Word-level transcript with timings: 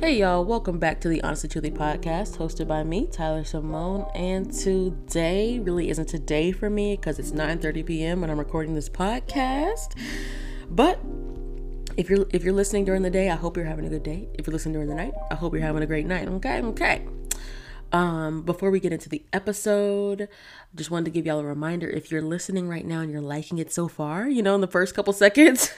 Hey 0.00 0.18
y'all, 0.18 0.44
welcome 0.44 0.78
back 0.80 1.00
to 1.02 1.08
the 1.08 1.22
Honestly 1.22 1.48
Truly 1.48 1.70
podcast 1.70 2.36
hosted 2.36 2.66
by 2.66 2.82
me, 2.82 3.06
Tyler 3.06 3.44
Simone. 3.44 4.06
And 4.14 4.52
today 4.52 5.60
really 5.60 5.88
isn't 5.88 6.08
today 6.08 6.50
for 6.50 6.68
me 6.68 6.96
because 6.96 7.20
it's 7.20 7.30
9:30 7.30 7.86
p.m. 7.86 8.20
when 8.20 8.28
I'm 8.28 8.38
recording 8.38 8.74
this 8.74 8.88
podcast. 8.88 9.96
But 10.68 10.98
if 11.96 12.10
you're 12.10 12.26
if 12.32 12.42
you're 12.42 12.52
listening 12.52 12.84
during 12.84 13.02
the 13.02 13.10
day, 13.10 13.30
I 13.30 13.36
hope 13.36 13.56
you're 13.56 13.66
having 13.66 13.86
a 13.86 13.88
good 13.88 14.02
day. 14.02 14.28
If 14.34 14.46
you're 14.46 14.52
listening 14.52 14.74
during 14.74 14.88
the 14.88 14.96
night, 14.96 15.14
I 15.30 15.36
hope 15.36 15.54
you're 15.54 15.62
having 15.62 15.84
a 15.84 15.86
great 15.86 16.06
night. 16.06 16.26
Okay, 16.28 16.60
okay. 16.60 17.06
Um, 17.94 18.42
before 18.42 18.72
we 18.72 18.80
get 18.80 18.92
into 18.92 19.08
the 19.08 19.22
episode, 19.32 20.28
just 20.74 20.90
wanted 20.90 21.04
to 21.04 21.10
give 21.12 21.26
y'all 21.26 21.38
a 21.38 21.44
reminder 21.44 21.88
if 21.88 22.10
you're 22.10 22.20
listening 22.20 22.68
right 22.68 22.84
now 22.84 22.98
and 22.98 23.12
you're 23.12 23.20
liking 23.20 23.58
it 23.58 23.72
so 23.72 23.86
far, 23.86 24.28
you 24.28 24.42
know, 24.42 24.56
in 24.56 24.60
the 24.60 24.66
first 24.66 24.96
couple 24.96 25.12
seconds, 25.12 25.72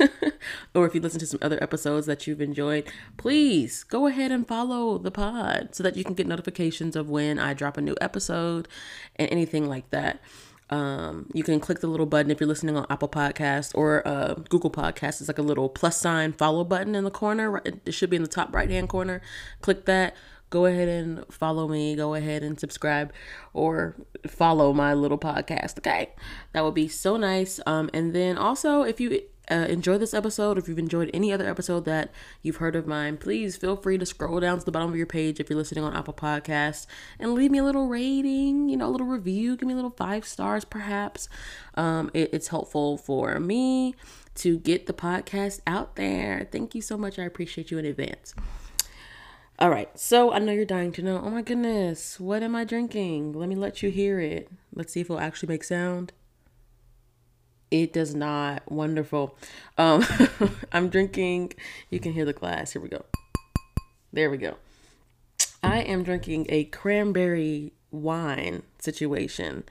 or 0.75 0.87
if 0.87 0.95
you 0.95 1.01
listen 1.03 1.21
to 1.21 1.27
some 1.27 1.41
other 1.43 1.63
episodes 1.63 2.07
that 2.07 2.27
you've 2.27 2.41
enjoyed, 2.41 2.91
please 3.19 3.85
go 3.85 4.07
ahead 4.07 4.33
and 4.33 4.49
follow 4.49 4.97
the 4.97 5.11
pod 5.11 5.75
so 5.75 5.83
that 5.83 5.95
you 5.95 6.05
can 6.05 6.15
get 6.15 6.27
notifications 6.27 6.97
of 6.97 7.11
when 7.11 7.39
I 7.39 7.53
drop 7.53 7.77
a 7.77 7.83
new 7.83 7.97
episode 8.01 8.67
and 9.17 9.31
anything 9.31 9.69
like 9.69 9.91
that. 9.91 10.19
Um, 10.71 11.31
you 11.35 11.45
can 11.45 11.61
click 11.61 11.81
the 11.81 11.87
little 11.87 12.07
button 12.07 12.31
if 12.31 12.41
you're 12.41 12.49
listening 12.49 12.79
on 12.79 12.87
Apple 12.89 13.11
Podcast 13.11 13.73
or 13.75 14.09
uh, 14.09 14.35
Google 14.49 14.71
Podcast. 14.71 15.21
It's 15.21 15.29
like 15.29 15.39
a 15.39 15.43
little 15.43 15.69
plus 15.69 16.01
sign 16.01 16.33
follow 16.33 16.65
button 16.65 16.95
in 16.95 17.05
the 17.05 17.11
corner. 17.11 17.61
It 17.63 17.93
should 17.93 18.09
be 18.09 18.17
in 18.17 18.23
the 18.23 18.29
top 18.29 18.55
right 18.55 18.71
hand 18.71 18.89
corner. 18.89 19.21
Click 19.61 19.85
that 19.85 20.17
go 20.57 20.65
ahead 20.65 20.89
and 20.89 21.23
follow 21.31 21.69
me. 21.69 21.95
Go 21.95 22.15
ahead 22.15 22.43
and 22.43 22.59
subscribe 22.59 23.13
or 23.53 23.95
follow 24.27 24.73
my 24.73 24.95
little 24.95 25.19
podcast. 25.19 25.77
Okay, 25.79 26.13
that 26.53 26.65
would 26.65 26.73
be 26.75 26.89
so 26.89 27.19
nice. 27.19 27.61
Um, 27.67 27.91
and 27.93 28.15
then 28.15 28.39
also, 28.39 28.83
if 28.83 28.99
you 28.99 29.21
uh, 29.51 29.67
enjoy 29.69 29.99
this 29.99 30.15
episode, 30.15 30.57
if 30.57 30.67
you've 30.67 30.79
enjoyed 30.79 31.11
any 31.13 31.31
other 31.31 31.47
episode 31.47 31.85
that 31.85 32.11
you've 32.41 32.57
heard 32.57 32.75
of 32.75 32.87
mine, 32.87 33.19
please 33.19 33.55
feel 33.55 33.77
free 33.77 33.99
to 33.99 34.07
scroll 34.07 34.41
down 34.41 34.59
to 34.59 34.65
the 34.65 34.73
bottom 34.73 34.89
of 34.89 34.97
your 34.97 35.07
page 35.07 35.41
if 35.41 35.51
you're 35.51 35.59
listening 35.59 35.85
on 35.85 35.95
Apple 35.95 36.15
Podcasts 36.15 36.87
and 37.21 37.35
leave 37.35 37.51
me 37.51 37.59
a 37.59 37.65
little 37.65 37.87
rating, 37.87 38.71
you 38.71 38.79
know, 38.79 38.89
a 38.89 38.93
little 38.93 39.07
review. 39.07 39.59
Give 39.59 39.67
me 39.67 39.75
a 39.75 39.77
little 39.77 39.91
five 39.91 40.25
stars, 40.25 40.65
perhaps. 40.65 41.29
Um, 41.75 42.11
it, 42.15 42.31
it's 42.33 42.49
helpful 42.49 42.97
for 42.97 43.39
me 43.39 43.95
to 44.37 44.59
get 44.59 44.87
the 44.87 44.95
podcast 44.95 45.61
out 45.67 45.97
there. 45.97 46.49
Thank 46.51 46.75
you 46.75 46.81
so 46.81 46.97
much. 46.97 47.19
I 47.19 47.25
appreciate 47.25 47.71
you 47.71 47.77
in 47.77 47.85
advance. 47.85 48.35
All 49.59 49.71
right, 49.71 49.89
so 49.99 50.33
I 50.33 50.39
know 50.39 50.53
you're 50.53 50.67
dying 50.67 50.93
to 50.93 51.03
know. 51.03 51.19
Oh 51.25 51.31
my 51.31 51.41
goodness, 51.41 52.21
what 52.21 52.43
am 52.43 52.55
I 52.55 52.65
drinking? 52.65 53.33
Let 53.33 53.49
me 53.49 53.55
let 53.55 53.83
you 53.83 53.91
hear 53.91 54.21
it. 54.21 54.51
Let's 54.75 54.93
see 54.93 55.01
if 55.01 55.07
it'll 55.07 55.19
actually 55.19 55.49
make 55.49 55.65
sound. 55.65 56.13
It 57.71 57.91
does 57.95 58.15
not. 58.15 58.71
Wonderful. 58.71 59.35
Um, 59.79 60.05
I'm 60.73 60.91
drinking. 60.91 61.55
You 61.89 62.01
can 62.01 62.13
hear 62.13 62.27
the 62.27 62.35
glass. 62.35 62.73
Here 62.73 62.83
we 62.83 62.91
go. 62.91 63.07
There 64.13 64.31
we 64.31 64.37
go. 64.37 64.57
I 65.63 65.81
am 65.81 66.03
drinking 66.03 66.47
a 66.51 66.65
cranberry 66.65 67.73
wine 67.91 68.63
situation. 68.79 69.65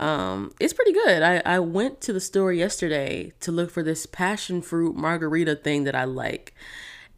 Um, 0.00 0.52
it's 0.58 0.72
pretty 0.72 0.92
good. 0.92 1.22
I, 1.22 1.40
I 1.46 1.60
went 1.60 2.00
to 2.00 2.12
the 2.12 2.20
store 2.20 2.52
yesterday 2.52 3.32
to 3.40 3.52
look 3.52 3.70
for 3.70 3.84
this 3.84 4.06
passion 4.06 4.60
fruit 4.60 4.96
margarita 4.96 5.54
thing 5.54 5.84
that 5.84 5.94
I 5.94 6.02
like 6.02 6.52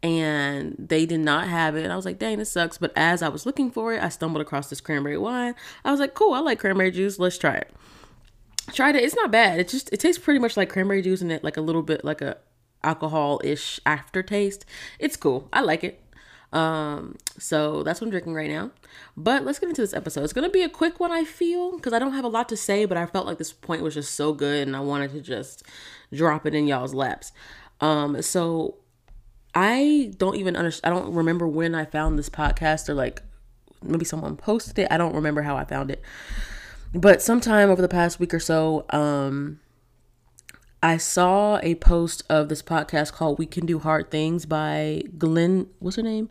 and 0.03 0.75
they 0.77 1.05
did 1.05 1.21
not 1.21 1.47
have 1.47 1.77
it. 1.77 1.89
I 1.89 1.95
was 1.95 2.03
like, 2.05 2.19
dang, 2.19 2.37
this 2.37 2.51
sucks. 2.51 2.77
But 2.77 2.91
as 2.95 3.23
I 3.23 3.29
was 3.29 3.45
looking 3.45 3.71
for 3.71 3.93
it, 3.93 4.03
I 4.03 4.09
stumbled 4.09 4.41
across 4.41 4.69
this 4.69 4.81
cranberry 4.81 5.17
wine. 5.17 5.55
I 5.85 5.91
was 5.91 5.99
like, 6.01 6.13
cool, 6.13 6.33
I 6.33 6.39
like 6.39 6.59
cranberry 6.59 6.91
juice. 6.91 7.17
Let's 7.17 7.37
try 7.37 7.55
it. 7.55 7.71
Tried 8.73 8.97
it. 8.97 9.03
It's 9.03 9.15
not 9.15 9.31
bad. 9.31 9.59
It 9.59 9.69
just 9.69 9.91
it 9.93 10.01
tastes 10.01 10.23
pretty 10.23 10.39
much 10.39 10.57
like 10.57 10.69
cranberry 10.69 11.01
juice 11.01 11.21
and 11.21 11.31
it 11.31 11.43
like 11.43 11.57
a 11.57 11.61
little 11.61 11.81
bit 11.81 12.03
like 12.03 12.21
a 12.21 12.37
alcohol-ish 12.83 13.79
aftertaste. 13.85 14.65
It's 14.99 15.15
cool. 15.15 15.47
I 15.53 15.61
like 15.61 15.85
it. 15.85 16.01
Um, 16.51 17.17
so 17.39 17.81
that's 17.81 17.99
what 17.99 18.07
I'm 18.07 18.11
drinking 18.11 18.35
right 18.35 18.49
now. 18.49 18.71
But 19.17 19.43
let's 19.43 19.57
get 19.57 19.69
into 19.69 19.81
this 19.81 19.93
episode. 19.93 20.23
It's 20.23 20.33
gonna 20.33 20.49
be 20.49 20.61
a 20.61 20.69
quick 20.69 20.99
one, 20.99 21.11
I 21.11 21.23
feel, 21.23 21.77
because 21.77 21.93
I 21.93 21.99
don't 21.99 22.13
have 22.13 22.25
a 22.25 22.29
lot 22.29 22.47
to 22.49 22.57
say, 22.57 22.85
but 22.85 22.97
I 22.97 23.05
felt 23.05 23.25
like 23.25 23.37
this 23.37 23.53
point 23.53 23.81
was 23.81 23.95
just 23.95 24.15
so 24.15 24.33
good 24.33 24.67
and 24.67 24.75
I 24.75 24.81
wanted 24.81 25.11
to 25.11 25.21
just 25.21 25.63
drop 26.13 26.45
it 26.45 26.53
in 26.53 26.67
y'all's 26.67 26.93
laps. 26.93 27.31
Um, 27.81 28.21
so 28.21 28.75
I 29.55 30.11
don't 30.17 30.35
even 30.35 30.55
understand. 30.55 30.93
I 30.93 30.99
don't 30.99 31.13
remember 31.13 31.47
when 31.47 31.75
I 31.75 31.85
found 31.85 32.17
this 32.17 32.29
podcast 32.29 32.89
or 32.89 32.93
like 32.93 33.21
maybe 33.83 34.05
someone 34.05 34.35
posted 34.35 34.79
it. 34.79 34.87
I 34.89 34.97
don't 34.97 35.15
remember 35.15 35.41
how 35.41 35.55
I 35.55 35.65
found 35.65 35.91
it. 35.91 36.01
But 36.93 37.21
sometime 37.21 37.69
over 37.69 37.81
the 37.81 37.87
past 37.87 38.19
week 38.19 38.33
or 38.33 38.39
so, 38.39 38.85
um, 38.91 39.59
I 40.81 40.97
saw 40.97 41.59
a 41.63 41.75
post 41.75 42.23
of 42.29 42.49
this 42.49 42.61
podcast 42.61 43.13
called 43.13 43.39
We 43.39 43.45
Can 43.45 43.65
Do 43.65 43.79
Hard 43.79 44.11
Things 44.11 44.45
by 44.45 45.03
Glenn, 45.17 45.67
what's 45.79 45.95
her 45.95 46.03
name? 46.03 46.29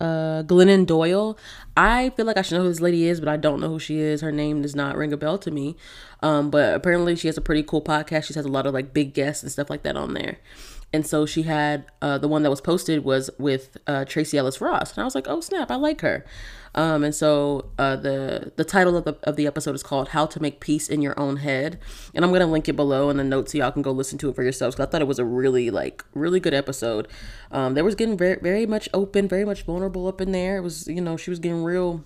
Uh, 0.00 0.42
Glennon 0.44 0.86
Doyle. 0.86 1.36
I 1.76 2.10
feel 2.10 2.24
like 2.24 2.38
I 2.38 2.42
should 2.42 2.54
know 2.56 2.62
who 2.62 2.68
this 2.68 2.80
lady 2.80 3.06
is, 3.06 3.20
but 3.20 3.28
I 3.28 3.36
don't 3.36 3.60
know 3.60 3.68
who 3.68 3.78
she 3.78 3.98
is. 3.98 4.22
Her 4.22 4.32
name 4.32 4.62
does 4.62 4.74
not 4.74 4.96
ring 4.96 5.12
a 5.12 5.16
bell 5.18 5.36
to 5.38 5.50
me. 5.50 5.76
Um, 6.22 6.50
but 6.50 6.74
apparently 6.74 7.16
she 7.16 7.28
has 7.28 7.36
a 7.36 7.42
pretty 7.42 7.62
cool 7.62 7.82
podcast. 7.82 8.24
She 8.24 8.34
has 8.34 8.46
a 8.46 8.48
lot 8.48 8.66
of 8.66 8.72
like 8.72 8.94
big 8.94 9.12
guests 9.12 9.42
and 9.42 9.52
stuff 9.52 9.68
like 9.68 9.82
that 9.82 9.96
on 9.96 10.14
there. 10.14 10.38
And 10.92 11.06
so 11.06 11.24
she 11.24 11.42
had 11.42 11.84
uh, 12.02 12.18
the 12.18 12.26
one 12.26 12.42
that 12.42 12.50
was 12.50 12.60
posted 12.60 13.04
was 13.04 13.30
with 13.38 13.76
uh, 13.86 14.04
Tracee 14.04 14.38
Ellis 14.38 14.60
Ross, 14.60 14.92
and 14.92 15.00
I 15.00 15.04
was 15.04 15.14
like, 15.14 15.28
"Oh 15.28 15.40
snap, 15.40 15.70
I 15.70 15.76
like 15.76 16.00
her." 16.00 16.24
Um, 16.74 17.04
and 17.04 17.14
so 17.14 17.70
uh, 17.78 17.94
the 17.96 18.52
the 18.56 18.64
title 18.64 18.96
of 18.96 19.04
the 19.04 19.16
of 19.22 19.36
the 19.36 19.46
episode 19.46 19.74
is 19.76 19.84
called 19.84 20.08
"How 20.08 20.26
to 20.26 20.42
Make 20.42 20.58
Peace 20.58 20.88
in 20.88 21.00
Your 21.00 21.18
Own 21.18 21.36
Head," 21.36 21.78
and 22.12 22.24
I'm 22.24 22.32
gonna 22.32 22.46
link 22.46 22.68
it 22.68 22.74
below 22.74 23.08
in 23.08 23.18
the 23.18 23.24
notes 23.24 23.52
so 23.52 23.58
y'all 23.58 23.70
can 23.70 23.82
go 23.82 23.92
listen 23.92 24.18
to 24.18 24.30
it 24.30 24.34
for 24.34 24.42
yourselves. 24.42 24.74
Cause 24.74 24.86
I 24.86 24.90
thought 24.90 25.00
it 25.00 25.06
was 25.06 25.20
a 25.20 25.24
really 25.24 25.70
like 25.70 26.04
really 26.12 26.40
good 26.40 26.54
episode. 26.54 27.06
Um, 27.52 27.74
there 27.74 27.84
was 27.84 27.94
getting 27.94 28.16
very 28.16 28.40
very 28.40 28.66
much 28.66 28.88
open, 28.92 29.28
very 29.28 29.44
much 29.44 29.62
vulnerable 29.62 30.08
up 30.08 30.20
in 30.20 30.32
there. 30.32 30.56
It 30.56 30.62
was 30.62 30.88
you 30.88 31.00
know 31.00 31.16
she 31.16 31.30
was 31.30 31.38
getting 31.38 31.62
real 31.62 32.04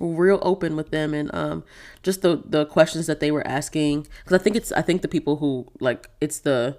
real 0.00 0.38
open 0.42 0.76
with 0.76 0.90
them 0.90 1.14
and 1.14 1.34
um 1.34 1.64
just 2.02 2.20
the 2.20 2.42
the 2.44 2.66
questions 2.66 3.06
that 3.06 3.20
they 3.20 3.30
were 3.30 3.46
asking 3.46 4.06
because 4.22 4.38
i 4.38 4.42
think 4.42 4.54
it's 4.54 4.70
i 4.72 4.82
think 4.82 5.00
the 5.00 5.08
people 5.08 5.36
who 5.36 5.66
like 5.80 6.10
it's 6.20 6.40
the 6.40 6.76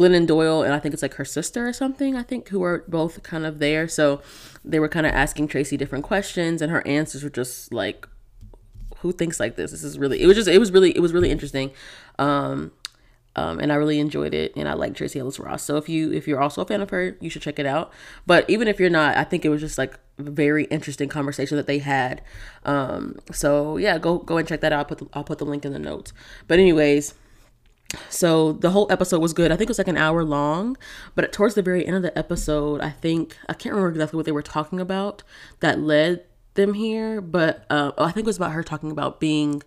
Glennon 0.00 0.26
Doyle 0.26 0.62
and 0.62 0.72
I 0.72 0.78
think 0.78 0.94
it's 0.94 1.02
like 1.02 1.14
her 1.14 1.24
sister 1.26 1.68
or 1.68 1.74
something, 1.74 2.16
I 2.16 2.22
think, 2.22 2.48
who 2.48 2.62
are 2.62 2.84
both 2.88 3.22
kind 3.22 3.44
of 3.44 3.58
there. 3.58 3.86
So 3.86 4.22
they 4.64 4.80
were 4.80 4.88
kind 4.88 5.06
of 5.06 5.12
asking 5.12 5.48
Tracee 5.48 5.76
different 5.76 6.04
questions 6.04 6.62
and 6.62 6.72
her 6.72 6.86
answers 6.86 7.22
were 7.22 7.30
just 7.30 7.72
like, 7.72 8.08
who 8.98 9.12
thinks 9.12 9.38
like 9.38 9.56
this? 9.56 9.72
This 9.72 9.84
is 9.84 9.98
really, 9.98 10.22
it 10.22 10.26
was 10.26 10.36
just, 10.36 10.48
it 10.48 10.58
was 10.58 10.72
really, 10.72 10.96
it 10.96 11.00
was 11.00 11.12
really 11.12 11.30
interesting. 11.30 11.70
Um, 12.18 12.72
um, 13.36 13.60
and 13.60 13.70
I 13.70 13.76
really 13.76 14.00
enjoyed 14.00 14.34
it, 14.34 14.56
and 14.56 14.68
I 14.68 14.72
like 14.72 14.94
Tracee 14.94 15.20
Ellis 15.20 15.38
Ross. 15.38 15.62
So 15.62 15.76
if 15.76 15.88
you 15.88 16.12
if 16.12 16.26
you're 16.26 16.40
also 16.40 16.62
a 16.62 16.64
fan 16.64 16.80
of 16.80 16.90
her, 16.90 17.16
you 17.20 17.30
should 17.30 17.42
check 17.42 17.60
it 17.60 17.66
out. 17.66 17.92
But 18.26 18.48
even 18.50 18.66
if 18.66 18.80
you're 18.80 18.90
not, 18.90 19.16
I 19.16 19.22
think 19.22 19.44
it 19.44 19.50
was 19.50 19.60
just 19.60 19.78
like 19.78 19.96
a 20.18 20.22
very 20.24 20.64
interesting 20.64 21.08
conversation 21.08 21.56
that 21.56 21.68
they 21.68 21.78
had. 21.78 22.22
Um, 22.64 23.20
so 23.30 23.76
yeah, 23.76 23.98
go 23.98 24.18
go 24.18 24.36
and 24.36 24.48
check 24.48 24.60
that 24.62 24.72
out. 24.72 24.80
I'll 24.80 24.84
put 24.84 24.98
the, 24.98 25.08
I'll 25.14 25.24
put 25.24 25.38
the 25.38 25.44
link 25.44 25.64
in 25.64 25.72
the 25.72 25.78
notes. 25.78 26.12
But 26.48 26.58
anyways, 26.58 27.14
so 28.08 28.52
the 28.52 28.70
whole 28.70 28.86
episode 28.90 29.20
was 29.20 29.32
good. 29.32 29.50
I 29.50 29.56
think 29.56 29.68
it 29.68 29.70
was 29.70 29.78
like 29.78 29.88
an 29.88 29.96
hour 29.96 30.24
long, 30.24 30.76
but 31.14 31.32
towards 31.32 31.54
the 31.54 31.62
very 31.62 31.86
end 31.86 31.96
of 31.96 32.02
the 32.02 32.16
episode, 32.16 32.80
I 32.80 32.90
think 32.90 33.36
I 33.48 33.54
can't 33.54 33.74
remember 33.74 33.90
exactly 33.90 34.16
what 34.16 34.26
they 34.26 34.32
were 34.32 34.42
talking 34.42 34.80
about 34.80 35.22
that 35.60 35.80
led 35.80 36.24
them 36.54 36.74
here, 36.74 37.20
but 37.20 37.64
uh, 37.70 37.92
I 37.98 38.12
think 38.12 38.24
it 38.24 38.28
was 38.28 38.36
about 38.36 38.52
her 38.52 38.62
talking 38.62 38.90
about 38.90 39.20
being 39.20 39.62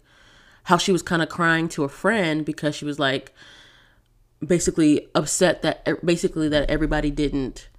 how 0.64 0.78
she 0.78 0.92
was 0.92 1.02
kind 1.02 1.22
of 1.22 1.30
crying 1.30 1.68
to 1.70 1.84
a 1.84 1.90
friend 1.90 2.46
because 2.46 2.76
she 2.76 2.86
was 2.86 3.00
like 3.00 3.34
basically 4.46 5.08
upset 5.16 5.62
that 5.62 6.06
basically 6.06 6.50
that 6.50 6.70
everybody 6.70 7.12
didn't 7.12 7.70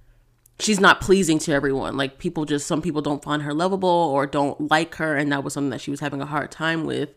she's 0.59 0.79
not 0.79 1.01
pleasing 1.01 1.37
to 1.39 1.51
everyone. 1.51 1.97
Like 1.97 2.17
people 2.17 2.45
just 2.45 2.67
some 2.67 2.81
people 2.81 3.01
don't 3.01 3.23
find 3.23 3.41
her 3.41 3.53
lovable 3.53 3.89
or 3.89 4.25
don't 4.25 4.69
like 4.71 4.95
her 4.95 5.15
and 5.15 5.31
that 5.31 5.43
was 5.43 5.53
something 5.53 5.69
that 5.71 5.81
she 5.81 5.91
was 5.91 5.99
having 5.99 6.21
a 6.21 6.25
hard 6.25 6.51
time 6.51 6.85
with 6.85 7.13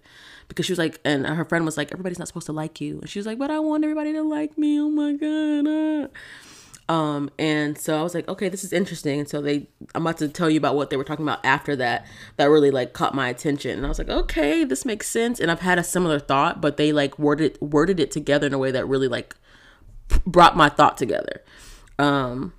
because 0.48 0.66
she 0.66 0.72
was 0.72 0.78
like, 0.78 0.98
and 1.04 1.26
her 1.26 1.44
friend 1.44 1.64
was 1.64 1.76
like, 1.76 1.92
everybody's 1.92 2.18
not 2.18 2.28
supposed 2.28 2.46
to 2.46 2.52
like 2.52 2.80
you. 2.80 2.98
And 3.00 3.08
she 3.08 3.18
was 3.18 3.26
like, 3.26 3.38
but 3.38 3.50
I 3.50 3.58
want 3.58 3.84
everybody 3.84 4.12
to 4.14 4.22
like 4.22 4.56
me. 4.58 4.80
Oh 4.80 4.88
my 4.88 5.12
God. 5.12 5.66
Uh. 5.66 6.08
Um, 6.90 7.30
and 7.38 7.76
so 7.76 7.98
I 7.98 8.02
was 8.02 8.14
like, 8.14 8.26
okay, 8.28 8.48
this 8.48 8.64
is 8.64 8.72
interesting. 8.72 9.20
And 9.20 9.28
so 9.28 9.42
they, 9.42 9.68
I'm 9.94 10.06
about 10.06 10.16
to 10.18 10.28
tell 10.28 10.48
you 10.48 10.56
about 10.56 10.74
what 10.74 10.88
they 10.88 10.96
were 10.96 11.04
talking 11.04 11.24
about 11.24 11.44
after 11.44 11.76
that, 11.76 12.06
that 12.38 12.46
really 12.46 12.70
like 12.70 12.94
caught 12.94 13.14
my 13.14 13.28
attention. 13.28 13.76
And 13.76 13.84
I 13.84 13.90
was 13.90 13.98
like, 13.98 14.08
okay, 14.08 14.64
this 14.64 14.86
makes 14.86 15.06
sense. 15.06 15.38
And 15.38 15.50
I've 15.50 15.60
had 15.60 15.78
a 15.78 15.84
similar 15.84 16.18
thought, 16.18 16.62
but 16.62 16.78
they 16.78 16.92
like 16.92 17.18
worded, 17.18 17.58
worded 17.60 18.00
it 18.00 18.10
together 18.10 18.46
in 18.46 18.54
a 18.54 18.58
way 18.58 18.70
that 18.70 18.88
really 18.88 19.08
like 19.08 19.36
brought 20.26 20.56
my 20.56 20.70
thought 20.70 20.96
together. 20.96 21.42
Um, 21.98 22.54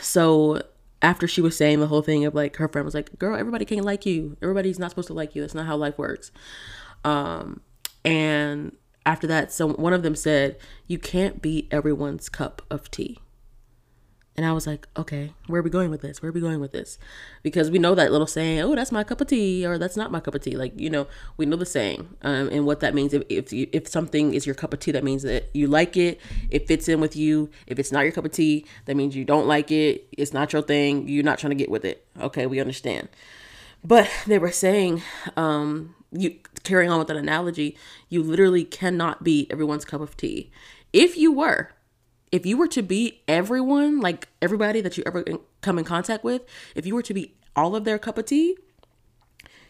so 0.00 0.62
after 1.00 1.28
she 1.28 1.40
was 1.40 1.56
saying 1.56 1.78
the 1.78 1.86
whole 1.86 2.02
thing 2.02 2.24
of 2.24 2.34
like 2.34 2.56
her 2.56 2.66
friend 2.66 2.84
was 2.84 2.94
like, 2.94 3.16
girl, 3.18 3.36
everybody 3.36 3.64
can't 3.64 3.84
like 3.84 4.04
you. 4.06 4.36
Everybody's 4.42 4.80
not 4.80 4.90
supposed 4.90 5.08
to 5.08 5.14
like 5.14 5.36
you. 5.36 5.42
That's 5.42 5.54
not 5.54 5.66
how 5.66 5.76
life 5.76 5.98
works. 5.98 6.32
Um, 7.04 7.60
and 8.04 8.76
after 9.04 9.26
that, 9.26 9.52
so 9.52 9.68
one 9.68 9.92
of 9.92 10.02
them 10.02 10.14
said, 10.14 10.58
You 10.86 10.98
can't 10.98 11.42
be 11.42 11.68
everyone's 11.70 12.28
cup 12.28 12.62
of 12.70 12.90
tea. 12.90 13.18
And 14.34 14.46
I 14.46 14.52
was 14.52 14.66
like, 14.66 14.88
okay, 14.96 15.34
where 15.46 15.60
are 15.60 15.62
we 15.62 15.68
going 15.68 15.90
with 15.90 16.00
this? 16.00 16.22
Where 16.22 16.30
are 16.30 16.32
we 16.32 16.40
going 16.40 16.58
with 16.58 16.72
this? 16.72 16.98
Because 17.42 17.70
we 17.70 17.78
know 17.78 17.94
that 17.94 18.10
little 18.10 18.26
saying, 18.26 18.60
oh, 18.60 18.74
that's 18.74 18.90
my 18.90 19.04
cup 19.04 19.20
of 19.20 19.26
tea, 19.26 19.66
or 19.66 19.76
that's 19.76 19.96
not 19.96 20.10
my 20.10 20.20
cup 20.20 20.34
of 20.34 20.40
tea. 20.40 20.56
Like, 20.56 20.72
you 20.80 20.88
know, 20.88 21.06
we 21.36 21.44
know 21.44 21.56
the 21.56 21.66
saying 21.66 22.08
um, 22.22 22.48
and 22.50 22.64
what 22.64 22.80
that 22.80 22.94
means. 22.94 23.12
If, 23.12 23.24
if, 23.28 23.52
you, 23.52 23.68
if 23.72 23.86
something 23.88 24.32
is 24.32 24.46
your 24.46 24.54
cup 24.54 24.72
of 24.72 24.80
tea, 24.80 24.90
that 24.92 25.04
means 25.04 25.22
that 25.24 25.50
you 25.52 25.66
like 25.66 25.98
it, 25.98 26.18
it 26.48 26.66
fits 26.66 26.88
in 26.88 26.98
with 26.98 27.14
you. 27.14 27.50
If 27.66 27.78
it's 27.78 27.92
not 27.92 28.04
your 28.04 28.12
cup 28.12 28.24
of 28.24 28.32
tea, 28.32 28.64
that 28.86 28.96
means 28.96 29.14
you 29.14 29.26
don't 29.26 29.46
like 29.46 29.70
it, 29.70 30.08
it's 30.12 30.32
not 30.32 30.54
your 30.54 30.62
thing, 30.62 31.08
you're 31.08 31.24
not 31.24 31.38
trying 31.38 31.50
to 31.50 31.56
get 31.56 31.70
with 31.70 31.84
it. 31.84 32.06
Okay, 32.18 32.46
we 32.46 32.58
understand. 32.58 33.10
But 33.84 34.08
they 34.26 34.38
were 34.38 34.50
saying, 34.52 35.02
um, 35.36 35.94
you 36.12 36.36
carrying 36.62 36.90
on 36.90 36.98
with 36.98 37.08
that 37.08 37.16
analogy, 37.16 37.76
you 38.08 38.22
literally 38.22 38.64
cannot 38.64 39.24
be 39.24 39.46
everyone's 39.50 39.84
cup 39.84 40.00
of 40.00 40.16
tea. 40.16 40.50
If 40.92 41.16
you 41.16 41.32
were, 41.32 41.70
if 42.30 42.46
you 42.46 42.56
were 42.56 42.68
to 42.68 42.82
be 42.82 43.22
everyone, 43.26 44.00
like 44.00 44.28
everybody 44.40 44.80
that 44.80 44.96
you 44.96 45.02
ever 45.06 45.24
come 45.60 45.78
in 45.78 45.84
contact 45.84 46.24
with, 46.24 46.42
if 46.74 46.86
you 46.86 46.94
were 46.94 47.02
to 47.02 47.14
be 47.14 47.34
all 47.56 47.74
of 47.74 47.84
their 47.84 47.98
cup 47.98 48.18
of 48.18 48.26
tea, 48.26 48.56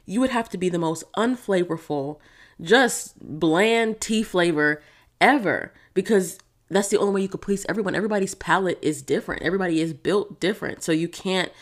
you 0.05 0.21
would 0.21 0.31
have 0.31 0.49
to 0.51 0.59
be 0.59 0.69
the 0.69 0.79
most 0.79 1.05
unflavorful, 1.17 2.19
just 2.61 3.19
bland 3.21 4.01
tea 4.01 4.23
flavor 4.23 4.83
ever 5.21 5.73
because 5.95 6.39
that's 6.71 6.89
the 6.89 6.99
only 6.99 7.15
way 7.15 7.23
you 7.23 7.29
could 7.29 7.43
please 7.43 7.67
everyone. 7.69 7.95
Everybody's 7.95 8.35
palate 8.35 8.79
is 8.83 9.03
different. 9.03 9.43
Everybody 9.43 9.81
is 9.81 9.93
built 9.93 10.41
different. 10.41 10.83
So 10.83 10.91
you 10.91 11.09
can't 11.09 11.53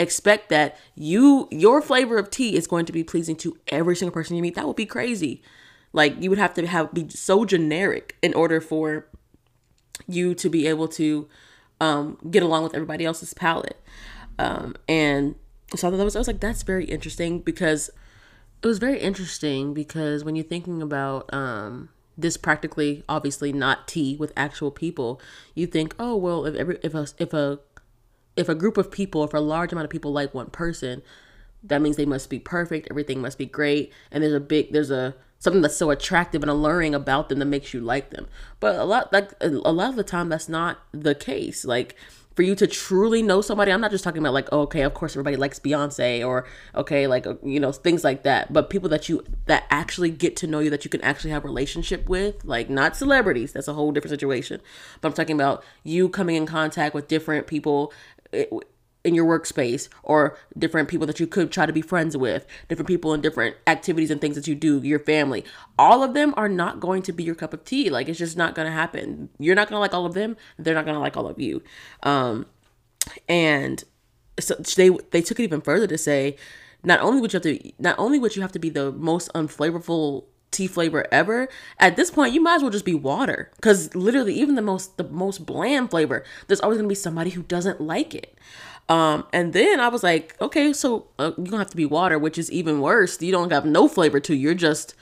expect 0.00 0.48
that 0.48 0.76
you 0.96 1.46
your 1.50 1.80
flavor 1.82 2.18
of 2.18 2.30
tea 2.30 2.56
is 2.56 2.66
going 2.66 2.86
to 2.86 2.92
be 2.92 3.04
pleasing 3.04 3.36
to 3.36 3.56
every 3.68 3.94
single 3.94 4.12
person 4.12 4.34
you 4.34 4.42
meet. 4.42 4.54
That 4.56 4.66
would 4.66 4.76
be 4.76 4.86
crazy. 4.86 5.42
Like 5.92 6.20
you 6.20 6.30
would 6.30 6.38
have 6.38 6.54
to 6.54 6.66
have 6.66 6.92
be 6.92 7.08
so 7.08 7.44
generic 7.44 8.16
in 8.22 8.34
order 8.34 8.60
for 8.60 9.06
you 10.08 10.34
to 10.34 10.48
be 10.48 10.66
able 10.66 10.88
to 10.88 11.28
um, 11.80 12.18
get 12.30 12.42
along 12.42 12.62
with 12.62 12.74
everybody 12.74 13.04
else's 13.04 13.34
palate. 13.34 13.80
Um, 14.38 14.74
and 14.88 15.34
so 15.76 15.88
I 15.88 15.90
that 15.90 16.04
was, 16.04 16.16
I 16.16 16.18
was 16.18 16.26
like, 16.26 16.40
that's 16.40 16.62
very 16.62 16.84
interesting 16.84 17.40
because 17.40 17.90
it 18.62 18.66
was 18.66 18.78
very 18.78 18.98
interesting 18.98 19.74
because 19.74 20.24
when 20.24 20.34
you're 20.36 20.44
thinking 20.44 20.82
about 20.82 21.32
um, 21.32 21.90
this 22.16 22.36
practically, 22.36 23.04
obviously 23.08 23.52
not 23.52 23.88
tea 23.88 24.16
with 24.16 24.32
actual 24.36 24.70
people, 24.70 25.20
you 25.54 25.66
think, 25.66 25.94
oh 25.98 26.16
well, 26.16 26.46
if 26.46 26.54
every 26.54 26.78
if 26.82 26.94
a 26.94 27.06
if 27.18 27.32
a 27.32 27.58
if 28.36 28.48
a 28.48 28.54
group 28.54 28.76
of 28.76 28.90
people, 28.90 29.24
if 29.24 29.34
a 29.34 29.38
large 29.38 29.72
amount 29.72 29.84
of 29.84 29.90
people 29.90 30.12
like 30.12 30.34
one 30.34 30.50
person, 30.50 31.02
that 31.62 31.82
means 31.82 31.96
they 31.96 32.06
must 32.06 32.30
be 32.30 32.38
perfect. 32.38 32.88
Everything 32.90 33.20
must 33.20 33.38
be 33.38 33.46
great, 33.46 33.92
and 34.10 34.22
there's 34.22 34.32
a 34.32 34.40
big 34.40 34.72
there's 34.72 34.90
a 34.90 35.14
something 35.38 35.62
that's 35.62 35.76
so 35.76 35.90
attractive 35.90 36.42
and 36.42 36.50
alluring 36.50 36.94
about 36.94 37.28
them 37.28 37.38
that 37.38 37.46
makes 37.46 37.74
you 37.74 37.80
like 37.80 38.10
them. 38.10 38.28
But 38.60 38.76
a 38.76 38.84
lot 38.84 39.12
like 39.12 39.32
a 39.40 39.48
lot 39.48 39.90
of 39.90 39.96
the 39.96 40.04
time 40.04 40.28
that's 40.28 40.48
not 40.48 40.78
the 40.92 41.14
case. 41.14 41.64
Like 41.64 41.96
for 42.36 42.42
you 42.42 42.54
to 42.54 42.66
truly 42.66 43.22
know 43.22 43.40
somebody, 43.40 43.72
I'm 43.72 43.80
not 43.80 43.90
just 43.90 44.04
talking 44.04 44.20
about 44.22 44.32
like, 44.32 44.48
oh, 44.52 44.60
okay, 44.60 44.82
of 44.82 44.94
course 44.94 45.12
everybody 45.12 45.36
likes 45.36 45.58
Beyonce 45.58 46.26
or 46.26 46.46
okay, 46.74 47.06
like 47.06 47.26
uh, 47.26 47.34
you 47.42 47.58
know, 47.58 47.72
things 47.72 48.04
like 48.04 48.22
that. 48.22 48.52
But 48.52 48.70
people 48.70 48.88
that 48.90 49.08
you 49.08 49.24
that 49.46 49.64
actually 49.68 50.10
get 50.10 50.36
to 50.36 50.46
know 50.46 50.60
you 50.60 50.70
that 50.70 50.84
you 50.84 50.90
can 50.90 51.00
actually 51.02 51.30
have 51.32 51.44
relationship 51.44 52.08
with, 52.08 52.44
like 52.44 52.70
not 52.70 52.96
celebrities, 52.96 53.52
that's 53.52 53.68
a 53.68 53.74
whole 53.74 53.92
different 53.92 54.12
situation. 54.12 54.60
But 55.00 55.08
I'm 55.08 55.14
talking 55.14 55.36
about 55.36 55.64
you 55.84 56.08
coming 56.08 56.36
in 56.36 56.46
contact 56.46 56.94
with 56.94 57.08
different 57.08 57.46
people 57.46 57.92
in 58.32 59.14
your 59.14 59.24
workspace 59.24 59.88
or 60.02 60.36
different 60.58 60.88
people 60.88 61.06
that 61.06 61.18
you 61.18 61.26
could 61.26 61.50
try 61.50 61.66
to 61.66 61.72
be 61.72 61.80
friends 61.80 62.16
with, 62.16 62.46
different 62.68 62.86
people 62.86 63.14
in 63.14 63.20
different 63.20 63.56
activities 63.66 64.10
and 64.10 64.20
things 64.20 64.36
that 64.36 64.46
you 64.46 64.54
do, 64.54 64.80
your 64.82 64.98
family. 64.98 65.44
All 65.78 66.02
of 66.02 66.14
them 66.14 66.34
are 66.36 66.48
not 66.48 66.80
going 66.80 67.02
to 67.02 67.12
be 67.12 67.24
your 67.24 67.34
cup 67.34 67.54
of 67.54 67.64
tea. 67.64 67.88
Like 67.88 68.08
it's 68.08 68.18
just 68.18 68.36
not 68.36 68.54
going 68.54 68.66
to 68.66 68.72
happen. 68.72 69.30
You're 69.38 69.54
not 69.54 69.68
going 69.68 69.76
to 69.76 69.80
like 69.80 69.94
all 69.94 70.06
of 70.06 70.14
them. 70.14 70.36
They're 70.58 70.74
not 70.74 70.84
going 70.84 70.96
to 70.96 71.00
like 71.00 71.16
all 71.16 71.26
of 71.26 71.40
you. 71.40 71.62
Um 72.02 72.46
and 73.28 73.82
so 74.38 74.54
they 74.76 74.90
they 75.10 75.22
took 75.22 75.40
it 75.40 75.44
even 75.44 75.60
further 75.60 75.86
to 75.86 75.98
say 75.98 76.36
not 76.84 77.00
only 77.00 77.20
would 77.20 77.32
you 77.32 77.38
have 77.38 77.42
to 77.42 77.72
not 77.78 77.98
only 77.98 78.18
would 78.18 78.36
you 78.36 78.42
have 78.42 78.52
to 78.52 78.58
be 78.58 78.70
the 78.70 78.92
most 78.92 79.30
unflavorful 79.34 80.24
tea 80.50 80.66
flavor 80.66 81.06
ever 81.12 81.48
at 81.78 81.96
this 81.96 82.10
point 82.10 82.32
you 82.34 82.40
might 82.42 82.56
as 82.56 82.62
well 82.62 82.70
just 82.70 82.84
be 82.84 82.94
water 82.94 83.50
because 83.56 83.94
literally 83.94 84.34
even 84.34 84.54
the 84.56 84.62
most 84.62 84.96
the 84.96 85.04
most 85.04 85.46
bland 85.46 85.90
flavor 85.90 86.24
there's 86.46 86.60
always 86.60 86.76
going 86.76 86.88
to 86.88 86.92
be 86.92 86.94
somebody 86.94 87.30
who 87.30 87.42
doesn't 87.42 87.80
like 87.80 88.14
it 88.14 88.36
um, 88.90 89.24
and 89.32 89.52
then 89.52 89.78
I 89.78 89.86
was 89.86 90.02
like, 90.02 90.34
okay, 90.40 90.72
so 90.72 91.06
uh, 91.16 91.30
you 91.38 91.44
don't 91.44 91.60
have 91.60 91.70
to 91.70 91.76
be 91.76 91.86
water, 91.86 92.18
which 92.18 92.36
is 92.36 92.50
even 92.50 92.80
worse. 92.80 93.22
You 93.22 93.30
don't 93.30 93.52
have 93.52 93.64
no 93.64 93.86
flavor 93.86 94.18
to 94.18 94.34
you. 94.34 94.40
You're 94.40 94.54
just 94.54 94.96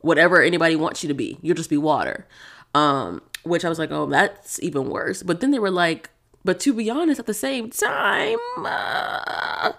whatever 0.00 0.40
anybody 0.40 0.76
wants 0.76 1.02
you 1.02 1.08
to 1.08 1.14
be. 1.14 1.38
You'll 1.42 1.56
just 1.56 1.68
be 1.68 1.76
water. 1.76 2.24
Um, 2.72 3.20
which 3.42 3.64
I 3.64 3.68
was 3.68 3.80
like, 3.80 3.90
oh, 3.90 4.06
that's 4.06 4.62
even 4.62 4.88
worse. 4.88 5.24
But 5.24 5.40
then 5.40 5.50
they 5.50 5.58
were 5.58 5.72
like, 5.72 6.10
but 6.44 6.60
to 6.60 6.72
be 6.72 6.88
honest, 6.88 7.18
at 7.18 7.26
the 7.26 7.34
same 7.34 7.70
time, 7.70 8.38
uh, 8.64 9.72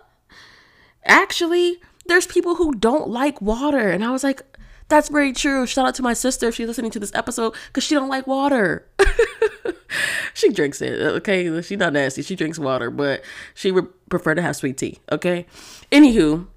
actually, 1.05 1.79
there's 2.05 2.27
people 2.27 2.55
who 2.55 2.73
don't 2.73 3.07
like 3.09 3.41
water. 3.41 3.89
And 3.89 4.03
I 4.03 4.11
was 4.11 4.25
like, 4.25 4.41
that's 4.87 5.09
very 5.09 5.33
true. 5.33 5.65
Shout 5.65 5.87
out 5.87 5.95
to 5.95 6.03
my 6.03 6.13
sister 6.13 6.47
if 6.47 6.55
she's 6.55 6.67
listening 6.67 6.91
to 6.91 6.99
this 6.99 7.13
episode 7.15 7.55
because 7.67 7.83
she 7.83 7.95
don't 7.95 8.09
like 8.09 8.27
water. 8.27 8.87
she 10.33 10.49
drinks 10.49 10.81
it. 10.81 10.99
Okay, 11.01 11.61
she's 11.61 11.77
not 11.77 11.93
nasty. 11.93 12.21
She 12.21 12.35
drinks 12.35 12.59
water, 12.59 12.89
but 12.89 13.23
she 13.53 13.71
would 13.71 13.87
prefer 14.09 14.35
to 14.35 14.41
have 14.41 14.55
sweet 14.55 14.77
tea. 14.77 14.99
Okay. 15.11 15.45
Anywho, 15.91 16.47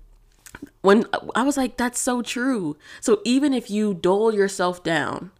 when 0.82 1.04
I 1.34 1.42
was 1.42 1.56
like, 1.56 1.76
that's 1.76 2.00
so 2.00 2.22
true. 2.22 2.76
So 3.00 3.20
even 3.24 3.52
if 3.52 3.70
you 3.70 3.94
dole 3.94 4.34
yourself 4.34 4.82
down 4.82 5.30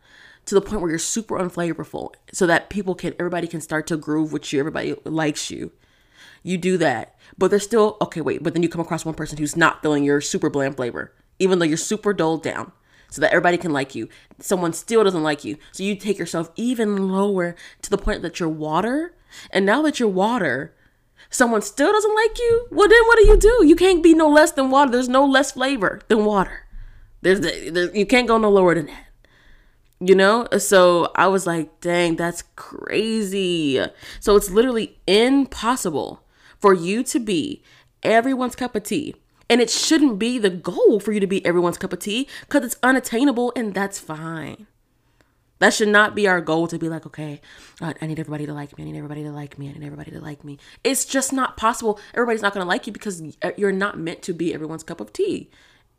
to 0.47 0.55
the 0.55 0.61
point 0.61 0.81
where 0.81 0.91
you're 0.91 0.99
super 0.99 1.39
unflavorful, 1.39 2.15
so 2.33 2.47
that 2.47 2.71
people 2.71 2.95
can, 2.95 3.15
everybody 3.19 3.47
can 3.47 3.61
start 3.61 3.87
to 3.89 3.97
groove 3.97 4.33
with 4.33 4.53
you, 4.53 4.61
everybody 4.61 4.95
likes 5.05 5.51
you. 5.51 5.73
You 6.43 6.59
do 6.59 6.77
that, 6.79 7.17
but 7.37 7.51
they're 7.51 7.59
still 7.59 7.97
okay. 8.01 8.21
Wait, 8.21 8.43
but 8.43 8.55
then 8.55 8.63
you 8.63 8.69
come 8.69 8.81
across 8.81 9.05
one 9.05 9.17
person 9.17 9.39
who's 9.39 9.57
not 9.57 9.83
feeling 9.83 10.05
your 10.05 10.21
super 10.21 10.49
bland 10.49 10.77
flavor, 10.77 11.13
even 11.39 11.59
though 11.59 11.65
you're 11.65 11.77
super 11.77 12.13
doled 12.13 12.43
down 12.43 12.73
so 13.11 13.21
that 13.21 13.31
everybody 13.31 13.57
can 13.57 13.73
like 13.73 13.95
you. 13.95 14.09
Someone 14.39 14.73
still 14.73 15.05
doesn't 15.05 15.23
like 15.23 15.45
you. 15.45 15.57
So 15.73 15.83
you 15.83 15.97
take 15.97 16.19
yourself 16.19 16.51
even 16.57 17.09
lower 17.09 17.55
to 17.83 17.91
the 17.91 17.99
point 17.99 18.23
that 18.23 18.41
you're 18.41 18.49
water. 18.49 19.15
And 19.51 19.65
now 19.65 19.83
that 19.83 20.01
you're 20.01 20.09
water, 20.09 20.75
someone 21.31 21.63
still 21.63 21.93
doesn't 21.93 22.15
like 22.15 22.39
you. 22.39 22.69
Well, 22.71 22.89
then 22.89 23.03
what 23.07 23.19
do 23.19 23.27
you 23.27 23.37
do? 23.37 23.67
You 23.67 23.77
can't 23.77 24.03
be 24.03 24.15
no 24.15 24.29
less 24.29 24.53
than 24.53 24.71
water. 24.71 24.91
There's 24.91 25.09
no 25.09 25.25
less 25.25 25.53
flavor 25.53 26.01
than 26.09 26.25
water. 26.25 26.67
There's, 27.23 27.41
you 27.95 28.07
can't 28.07 28.29
go 28.29 28.39
no 28.39 28.51
lower 28.51 28.75
than 28.75 28.87
that. 28.87 29.07
You 30.01 30.15
know? 30.15 30.47
So 30.59 31.11
I 31.15 31.29
was 31.29 31.47
like, 31.47 31.81
dang, 31.81 32.17
that's 32.17 32.43
crazy. 32.55 33.85
So 34.21 34.37
it's 34.37 34.51
literally 34.51 34.99
impossible 35.07 36.23
for 36.59 36.75
you 36.75 37.03
to 37.05 37.19
be 37.19 37.63
everyone's 38.03 38.57
cup 38.57 38.77
of 38.77 38.83
tea 38.83 39.15
and 39.49 39.61
it 39.61 39.71
shouldn't 39.71 40.19
be 40.19 40.39
the 40.39 40.51
goal 40.51 41.01
for 41.01 41.13
you 41.13 41.21
to 41.21 41.27
be 41.27 41.45
everyone's 41.45 41.79
cup 41.79 41.93
of 41.93 41.99
tea 41.99 42.29
because 42.41 42.65
it's 42.65 42.77
unattainable 42.83 43.53
and 43.57 43.75
that's 43.75 43.99
fine. 43.99 44.67
That 45.59 45.73
should 45.73 45.89
not 45.89 46.15
be 46.15 46.29
our 46.29 46.41
goal 46.41 46.69
to 46.69 46.79
be 46.79 46.89
like, 46.89 47.07
okay, 47.07 47.41
uh, 47.81 47.95
I 48.01 48.07
need 48.07 48.21
everybody 48.21 48.45
to 48.45 48.53
like 48.53 48.77
me. 48.77 48.85
I 48.85 48.87
need 48.87 48.99
everybody 48.99 49.23
to 49.23 49.31
like 49.31 49.59
me. 49.59 49.71
I 49.71 49.73
need 49.73 49.87
everybody 49.87 50.11
to 50.11 50.21
like 50.21 50.45
me. 50.45 50.59
It's 50.85 51.07
just 51.07 51.33
not 51.33 51.57
possible. 51.57 51.99
Everybody's 52.13 52.43
not 52.43 52.53
going 52.53 52.63
to 52.63 52.69
like 52.69 52.87
you 52.87 52.93
because 52.93 53.23
uh, 53.43 53.53
you're 53.57 53.73
not 53.73 53.99
meant 53.99 54.21
to 54.23 54.35
be 54.35 54.53
everyone's 54.53 54.83
cup 54.83 55.01
of 55.01 55.15
tea. 55.15 55.49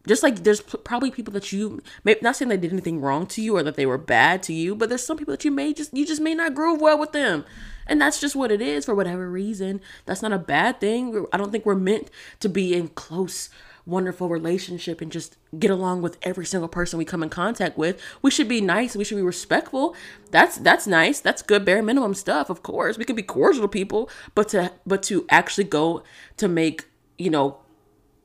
Just 0.08 0.24
like 0.24 0.44
there's 0.44 0.62
p- 0.62 0.78
probably 0.84 1.12
people 1.12 1.34
that 1.34 1.52
you 1.52 1.82
may 2.04 2.16
not 2.22 2.36
saying 2.36 2.50
they 2.50 2.58
did 2.58 2.72
anything 2.72 3.02
wrong 3.02 3.28
to 3.28 3.42
you 3.42 3.58
or 3.58 3.64
that 3.64 3.76
they 3.76 3.86
were 3.86 3.98
bad 3.98 4.42
to 4.44 4.54
you, 4.54 4.74
but 4.74 4.90
there's 4.90 5.06
some 5.06 5.18
people 5.18 5.34
that 5.34 5.46
you 5.46 5.52
may 5.52 5.74
just 5.74 5.94
you 5.94 6.06
just 6.06 6.22
may 6.22 6.34
not 6.34 6.56
groove 6.56 6.82
well 6.82 6.98
with 6.98 7.12
them. 7.12 7.46
And 7.86 8.02
that's 8.02 8.20
just 8.20 8.36
what 8.36 8.52
it 8.52 8.62
is 8.62 8.86
for 8.86 8.96
whatever 8.96 9.30
reason. 9.30 9.82
That's 10.06 10.22
not 10.22 10.34
a 10.34 10.40
bad 10.40 10.80
thing. 10.80 11.26
I 11.32 11.38
don't 11.38 11.52
think 11.52 11.66
we're 11.66 11.76
meant 11.76 12.10
to 12.40 12.50
be 12.50 12.74
in 12.74 12.90
close 12.90 13.50
wonderful 13.88 14.28
relationship 14.28 15.00
and 15.00 15.12
just 15.12 15.38
get 15.58 15.72
along 15.72 16.02
with 16.02 16.18
every 16.22 16.46
single 16.46 16.68
person 16.68 17.00
we 17.00 17.06
come 17.06 17.24
in 17.24 17.30
contact 17.30 17.78
with. 17.78 18.00
We 18.22 18.30
should 18.30 18.50
be 18.50 18.60
nice, 18.60 18.96
we 18.96 19.06
should 19.06 19.16
be 19.16 19.22
respectful. 19.22 19.96
That's 20.30 20.58
that's 20.58 20.86
nice. 20.86 21.22
That's 21.22 21.42
good 21.42 21.66
bare 21.66 21.82
minimum 21.82 22.14
stuff, 22.14 22.50
of 22.50 22.62
course. 22.62 22.98
We 22.98 23.06
can 23.06 23.16
be 23.16 23.24
cordial 23.24 23.68
people, 23.68 24.10
but 24.36 24.50
to 24.50 24.74
but 24.86 25.02
to 25.04 25.26
actually 25.30 25.64
go 25.64 26.04
to 26.36 26.48
make, 26.48 26.86
you 27.18 27.30
know, 27.30 27.60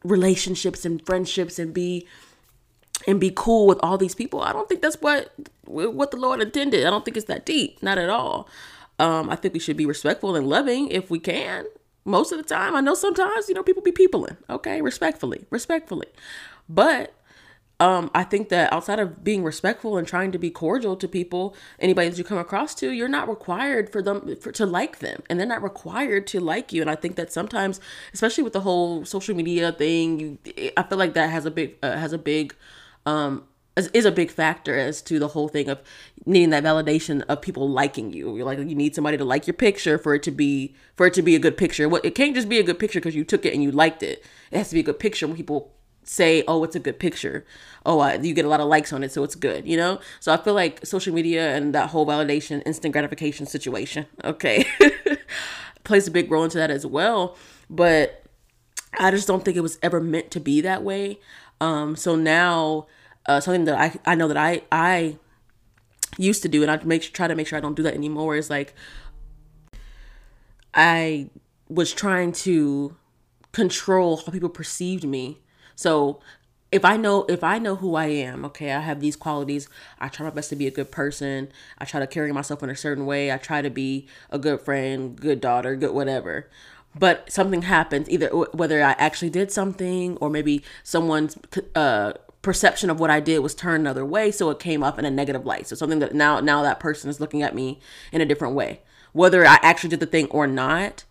relationships 0.05 0.85
and 0.85 1.05
friendships 1.05 1.59
and 1.59 1.73
be 1.73 2.07
and 3.07 3.19
be 3.19 3.33
cool 3.35 3.67
with 3.67 3.79
all 3.83 3.99
these 3.99 4.15
people. 4.15 4.41
I 4.43 4.53
don't 4.53 4.69
think 4.69 4.83
that's 4.83 5.01
what 5.01 5.33
what 5.65 6.11
the 6.11 6.17
Lord 6.17 6.41
intended. 6.41 6.87
I 6.87 6.91
don't 6.91 7.05
think 7.05 7.17
it's 7.17 7.27
that 7.27 7.47
deep, 7.47 7.83
not 7.83 7.99
at 7.99 8.11
all. 8.11 8.49
Um, 8.99 9.31
I 9.31 9.37
think 9.37 9.55
we 9.55 9.61
should 9.61 9.77
be 9.77 9.87
respectful 9.87 10.37
and 10.37 10.47
loving 10.47 10.89
if 10.89 11.11
we 11.11 11.19
can. 11.19 11.67
Most 12.05 12.33
of 12.33 12.39
the 12.39 12.45
time, 12.45 12.75
I 12.75 12.81
know 12.81 12.95
sometimes 12.95 13.49
you 13.49 13.55
know 13.55 13.63
people 13.63 13.83
be 13.83 13.93
peopling. 13.93 14.37
Okay, 14.51 14.83
respectfully, 14.83 15.47
respectfully, 15.51 16.09
but 16.69 17.15
um, 17.83 18.13
I 18.15 18.23
think 18.23 18.49
that 18.51 18.73
outside 18.73 19.01
of 19.01 19.25
being 19.25 19.43
respectful 19.43 19.97
and 19.97 20.07
trying 20.07 20.31
to 20.31 20.39
be 20.39 20.51
cordial 20.51 20.95
to 20.97 21.09
people, 21.09 21.57
anybody 21.81 22.09
that 22.09 22.17
you 22.17 22.23
come 22.23 22.39
across 22.39 22.77
to, 22.77 22.93
you're 22.93 23.09
not 23.09 23.29
required 23.29 23.91
for 23.91 24.01
them 24.01 24.37
for, 24.37 24.53
to 24.53 24.65
like 24.65 25.01
them, 25.01 25.21
and 25.29 25.37
they're 25.37 25.49
not 25.49 25.65
required 25.65 26.29
to 26.29 26.39
like 26.39 26.73
you. 26.73 26.81
And 26.81 26.89
I 26.89 26.95
think 26.95 27.17
that 27.17 27.33
sometimes, 27.33 27.81
especially 28.15 28.45
with 28.45 28.53
the 28.53 28.61
whole 28.61 29.05
social 29.05 29.35
media 29.35 29.73
thing, 29.73 30.39
I 30.77 30.85
feel 30.85 30.97
like 30.97 31.15
that 31.15 31.31
has 31.31 31.45
a 31.45 31.51
big 31.51 31.77
uh, 31.83 31.97
has 31.97 32.13
a 32.13 32.19
big 32.19 32.55
um, 33.05 33.49
is, 33.75 34.05
a 34.05 34.13
big 34.13 34.31
factor 34.31 34.79
as 34.79 35.03
to 35.03 35.19
the 35.19 35.29
whole 35.29 35.49
thing 35.49 35.69
of 35.69 35.81
needing 36.25 36.51
that 36.51 36.63
validation 36.63 37.23
of 37.29 37.43
people 37.43 37.69
liking 37.69 38.13
you. 38.13 38.37
You're 38.37 38.47
like 38.47 38.59
you 38.61 38.77
need 38.77 38.95
somebody 38.95 39.17
to 39.17 39.25
like 39.25 39.49
your 39.49 39.55
picture 39.55 39.99
for 39.99 40.15
it 40.15 40.23
to 40.23 40.31
be 40.31 40.77
for 40.95 41.07
it 41.07 41.15
to 41.15 41.23
be 41.23 41.35
a 41.35 41.41
good 41.41 41.57
picture. 41.57 41.89
What 41.89 42.05
it 42.05 42.15
can't 42.15 42.37
just 42.37 42.49
be 42.49 42.61
a 42.61 42.63
good 42.63 42.79
picture 42.79 43.01
because 43.01 43.17
you 43.17 43.25
took 43.25 43.45
it 43.45 43.53
and 43.53 43.61
you 43.61 43.73
liked 43.73 44.05
it. 44.05 44.25
It 44.53 44.59
has 44.59 44.69
to 44.69 44.75
be 44.75 44.81
a 44.81 44.85
good 44.85 45.01
picture 45.01 45.27
when 45.27 45.37
people 45.37 45.73
say, 46.05 46.43
"Oh, 46.49 46.65
it's 46.65 46.77
a 46.77 46.81
good 46.81 46.99
picture." 46.99 47.45
Oh, 47.85 48.01
uh, 48.01 48.19
you 48.21 48.35
get 48.35 48.45
a 48.45 48.49
lot 48.49 48.61
of 48.61 48.69
likes 48.69 48.93
on 48.93 49.03
it, 49.03 49.13
so 49.13 49.25
it's 49.25 49.35
good. 49.35 49.67
You 49.67 49.77
know. 49.77 50.01
So 50.21 50.33
I 50.33 50.37
feel 50.37 50.55
like 50.55 50.85
social 50.85 51.15
media 51.15 51.55
and 51.57 51.75
that 51.75 51.91
whole 51.91 52.07
validation, 52.07 52.63
instant 52.67 52.93
gratification 52.93 53.47
situation, 53.47 54.07
okay, 54.25 54.67
plays 55.85 56.07
a 56.07 56.11
big 56.11 56.31
role 56.31 56.45
into 56.45 56.59
that 56.59 56.71
as 56.71 56.87
well. 56.87 57.37
But 57.69 58.25
I 58.99 59.11
just 59.11 59.27
don't 59.27 59.45
think 59.45 59.57
it 59.57 59.63
was 59.63 59.79
ever 59.83 60.01
meant 60.01 60.31
to 60.33 60.41
be 60.41 60.61
that 60.61 60.83
way. 60.83 61.19
Um, 61.61 61.97
so 61.97 62.17
now, 62.17 62.87
uh, 63.27 63.41
something 63.41 63.65
that 63.65 63.79
I 63.79 64.13
I 64.13 64.15
know 64.15 64.29
that 64.29 64.37
I 64.37 64.63
I 64.71 65.17
used 66.19 66.43
to 66.43 66.49
do, 66.49 66.63
and 66.63 66.71
I 66.71 66.83
make 66.85 67.03
try 67.13 67.29
to 67.29 67.35
make 67.35 67.47
sure 67.47 67.57
I 67.57 67.61
don't 67.61 67.75
do 67.75 67.83
that 67.85 67.95
anymore. 67.95 68.37
Is 68.37 68.51
like 68.51 68.75
I 70.75 71.31
was 71.69 71.93
trying 71.93 72.33
to 72.33 72.97
control 73.53 74.17
how 74.19 74.33
people 74.33 74.49
perceived 74.49 75.05
me 75.05 75.42
so 75.75 76.21
if 76.73 76.87
I 76.87 76.97
know 76.97 77.25
if 77.29 77.45
I 77.45 77.59
know 77.59 77.77
who 77.77 77.95
I 77.95 78.07
am, 78.07 78.45
okay, 78.47 78.73
I 78.73 78.81
have 78.81 79.01
these 79.01 79.15
qualities. 79.15 79.69
I 80.01 80.09
try 80.09 80.25
my 80.25 80.31
best 80.31 80.49
to 80.51 80.57
be 80.57 80.67
a 80.67 80.71
good 80.71 80.91
person. 80.91 81.53
I 81.79 81.85
try 81.85 82.01
to 82.01 82.07
carry 82.07 82.33
myself 82.33 82.63
in 82.63 82.71
a 82.71 82.77
certain 82.77 83.05
way. 83.05 83.31
I 83.31 83.37
try 83.37 83.61
to 83.61 83.71
be 83.71 84.09
a 84.31 84.39
good 84.39 84.63
friend, 84.63 85.15
good 85.15 85.41
daughter, 85.41 85.77
good 85.77 85.93
whatever. 85.93 86.49
But 86.99 87.31
something 87.31 87.63
happens, 87.63 88.09
either 88.11 88.29
whether 88.29 88.83
I 88.83 88.93
actually 88.93 89.31
did 89.31 89.51
something 89.51 90.17
or 90.19 90.29
maybe 90.29 90.63
someone's 90.83 91.39
uh, 91.75 92.13
perception 92.43 92.91
of 92.91 93.01
what 93.01 93.11
I 93.11 93.21
did 93.21 93.39
was 93.39 93.55
turned 93.55 93.83
another 93.83 94.05
way, 94.05 94.31
so 94.31 94.51
it 94.51 94.59
came 94.59 94.83
up 94.83 94.99
in 94.99 95.05
a 95.05 95.11
negative 95.11 95.47
light. 95.47 95.67
So 95.67 95.77
something 95.77 96.01
that 96.01 96.15
now 96.15 96.41
now 96.41 96.63
that 96.63 96.81
person 96.81 97.09
is 97.09 97.21
looking 97.21 97.43
at 97.43 97.55
me 97.55 97.81
in 98.13 98.21
a 98.21 98.27
different 98.27 98.55
way, 98.55 98.81
whether 99.13 99.47
I 99.47 99.59
actually 99.63 99.91
did 99.91 100.01
the 100.01 100.07
thing 100.07 100.29
or 100.29 100.47
not. 100.47 101.05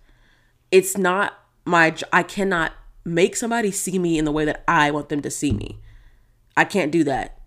It's 0.72 0.98
not 0.98 1.38
my 1.66 1.96
I 2.14 2.24
cannot 2.24 2.74
make 3.04 3.36
somebody 3.36 3.72
see 3.72 3.98
me 4.00 4.18
in 4.18 4.26
the 4.26 4.32
way 4.32 4.46
that 4.46 4.64
I 4.68 4.92
want 4.92 5.10
them 5.10 5.22
to 5.22 5.32
see 5.32 5.52
me. 5.52 5.80
I 6.56 6.66
can't 6.66 6.92
do 6.92 7.04
that. 7.06 7.38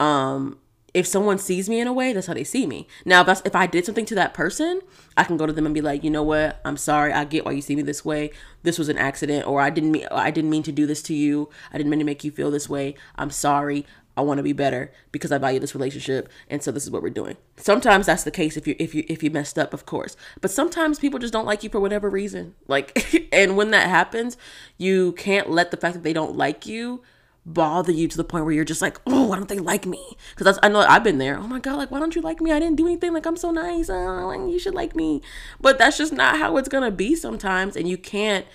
Um, 0.00 0.58
if 0.94 1.06
someone 1.06 1.38
sees 1.38 1.68
me 1.68 1.80
in 1.80 1.86
a 1.86 1.92
way, 1.92 2.12
that's 2.12 2.26
how 2.26 2.34
they 2.34 2.44
see 2.44 2.66
me. 2.66 2.88
Now, 3.04 3.20
if, 3.20 3.26
that's, 3.26 3.42
if 3.44 3.54
I 3.54 3.66
did 3.66 3.84
something 3.84 4.06
to 4.06 4.14
that 4.16 4.34
person, 4.34 4.80
I 5.16 5.24
can 5.24 5.36
go 5.36 5.46
to 5.46 5.52
them 5.52 5.66
and 5.66 5.74
be 5.74 5.80
like, 5.80 6.02
you 6.02 6.10
know 6.10 6.22
what? 6.22 6.60
I'm 6.64 6.76
sorry. 6.76 7.12
I 7.12 7.24
get 7.24 7.44
why 7.44 7.52
you 7.52 7.60
see 7.60 7.76
me 7.76 7.82
this 7.82 8.04
way. 8.04 8.30
This 8.62 8.78
was 8.78 8.88
an 8.88 8.98
accident, 8.98 9.46
or 9.46 9.60
I 9.60 9.70
didn't 9.70 9.92
mean 9.92 10.06
I 10.10 10.30
didn't 10.30 10.50
mean 10.50 10.62
to 10.64 10.72
do 10.72 10.86
this 10.86 11.02
to 11.04 11.14
you. 11.14 11.50
I 11.72 11.78
didn't 11.78 11.90
mean 11.90 12.00
to 12.00 12.04
make 12.04 12.24
you 12.24 12.30
feel 12.30 12.50
this 12.50 12.68
way. 12.68 12.94
I'm 13.16 13.30
sorry. 13.30 13.86
I 14.18 14.20
want 14.20 14.38
to 14.38 14.42
be 14.42 14.52
better 14.52 14.90
because 15.12 15.30
I 15.30 15.38
value 15.38 15.60
this 15.60 15.76
relationship, 15.76 16.28
and 16.50 16.60
so 16.60 16.72
this 16.72 16.82
is 16.82 16.90
what 16.90 17.02
we're 17.02 17.10
doing. 17.10 17.36
Sometimes 17.56 18.06
that's 18.06 18.24
the 18.24 18.32
case 18.32 18.56
if 18.56 18.66
you 18.66 18.74
if 18.80 18.92
you 18.92 19.04
if 19.08 19.22
you 19.22 19.30
messed 19.30 19.56
up, 19.56 19.72
of 19.72 19.86
course. 19.86 20.16
But 20.40 20.50
sometimes 20.50 20.98
people 20.98 21.20
just 21.20 21.32
don't 21.32 21.46
like 21.46 21.62
you 21.62 21.70
for 21.70 21.78
whatever 21.78 22.10
reason. 22.10 22.56
Like, 22.66 23.28
and 23.32 23.56
when 23.56 23.70
that 23.70 23.88
happens, 23.88 24.36
you 24.76 25.12
can't 25.12 25.48
let 25.48 25.70
the 25.70 25.76
fact 25.76 25.94
that 25.94 26.02
they 26.02 26.12
don't 26.12 26.36
like 26.36 26.66
you 26.66 27.00
bother 27.46 27.92
you 27.92 28.08
to 28.08 28.16
the 28.16 28.24
point 28.24 28.44
where 28.44 28.52
you're 28.52 28.64
just 28.64 28.82
like, 28.82 29.00
oh, 29.06 29.28
why 29.28 29.36
don't 29.36 29.48
they 29.48 29.60
like 29.60 29.86
me? 29.86 30.16
Because 30.36 30.58
I 30.62 30.68
know 30.68 30.80
I've 30.80 31.04
been 31.04 31.18
there. 31.18 31.38
Oh 31.38 31.46
my 31.46 31.60
god, 31.60 31.76
like 31.76 31.92
why 31.92 32.00
don't 32.00 32.16
you 32.16 32.20
like 32.20 32.40
me? 32.40 32.50
I 32.50 32.58
didn't 32.58 32.76
do 32.76 32.86
anything. 32.86 33.12
Like 33.12 33.24
I'm 33.24 33.36
so 33.36 33.52
nice. 33.52 33.88
Oh, 33.88 34.48
you 34.48 34.58
should 34.58 34.74
like 34.74 34.96
me. 34.96 35.22
But 35.60 35.78
that's 35.78 35.96
just 35.96 36.12
not 36.12 36.38
how 36.38 36.56
it's 36.56 36.68
gonna 36.68 36.90
be 36.90 37.14
sometimes, 37.14 37.76
and 37.76 37.88
you 37.88 37.96
can't 37.96 38.46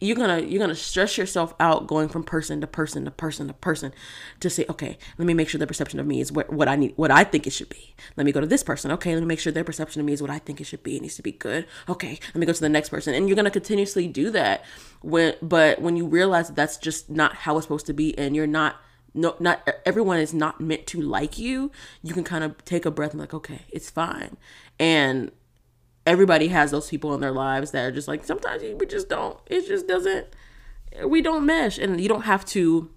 you're 0.00 0.16
gonna 0.16 0.40
you're 0.40 0.60
gonna 0.60 0.74
stress 0.74 1.18
yourself 1.18 1.54
out 1.58 1.86
going 1.86 2.08
from 2.08 2.22
person 2.22 2.60
to 2.60 2.66
person 2.66 3.04
to 3.04 3.10
person 3.10 3.48
to 3.48 3.54
person 3.54 3.92
to 4.40 4.48
say 4.48 4.64
okay 4.68 4.96
let 5.18 5.26
me 5.26 5.34
make 5.34 5.48
sure 5.48 5.58
the 5.58 5.66
perception 5.66 5.98
of 5.98 6.06
me 6.06 6.20
is 6.20 6.30
what, 6.30 6.52
what 6.52 6.68
i 6.68 6.76
need 6.76 6.92
what 6.96 7.10
i 7.10 7.24
think 7.24 7.46
it 7.46 7.50
should 7.50 7.68
be. 7.68 7.94
Let 8.16 8.24
me 8.24 8.32
go 8.32 8.40
to 8.40 8.46
this 8.46 8.62
person. 8.62 8.90
Okay 8.92 9.14
let 9.14 9.20
me 9.20 9.26
make 9.26 9.40
sure 9.40 9.52
their 9.52 9.64
perception 9.64 10.00
of 10.00 10.06
me 10.06 10.12
is 10.12 10.22
what 10.22 10.30
i 10.30 10.38
think 10.38 10.60
it 10.60 10.64
should 10.64 10.82
be. 10.82 10.96
It 10.96 11.02
needs 11.02 11.16
to 11.16 11.22
be 11.22 11.32
good. 11.32 11.66
Okay 11.88 12.18
let 12.34 12.36
me 12.36 12.46
go 12.46 12.52
to 12.52 12.60
the 12.60 12.68
next 12.68 12.90
person. 12.90 13.14
And 13.14 13.28
you're 13.28 13.36
gonna 13.36 13.50
continuously 13.50 14.06
do 14.06 14.30
that 14.30 14.64
when 15.00 15.34
but 15.42 15.80
when 15.80 15.96
you 15.96 16.06
realize 16.06 16.48
that 16.48 16.56
that's 16.56 16.76
just 16.76 17.10
not 17.10 17.34
how 17.34 17.56
it's 17.56 17.64
supposed 17.64 17.86
to 17.86 17.92
be 17.92 18.16
and 18.18 18.36
you're 18.36 18.46
not 18.46 18.76
no 19.14 19.36
not 19.40 19.68
everyone 19.84 20.18
is 20.18 20.32
not 20.32 20.60
meant 20.60 20.86
to 20.86 21.00
like 21.00 21.38
you 21.38 21.70
you 22.02 22.14
can 22.14 22.24
kind 22.24 22.44
of 22.44 22.64
take 22.64 22.86
a 22.86 22.90
breath 22.90 23.10
and 23.12 23.20
like 23.20 23.34
okay 23.34 23.62
it's 23.70 23.90
fine. 23.90 24.36
And 24.78 25.32
everybody 26.06 26.48
has 26.48 26.70
those 26.70 26.88
people 26.88 27.14
in 27.14 27.20
their 27.20 27.32
lives 27.32 27.70
that 27.70 27.84
are 27.84 27.92
just 27.92 28.08
like 28.08 28.24
sometimes 28.24 28.62
we 28.62 28.86
just 28.86 29.08
don't 29.08 29.38
it 29.46 29.66
just 29.66 29.86
doesn't 29.86 30.26
we 31.04 31.22
don't 31.22 31.46
mesh. 31.46 31.78
And 31.78 32.00
you 32.00 32.08
don't 32.08 32.22
have 32.22 32.44
to 32.46 32.90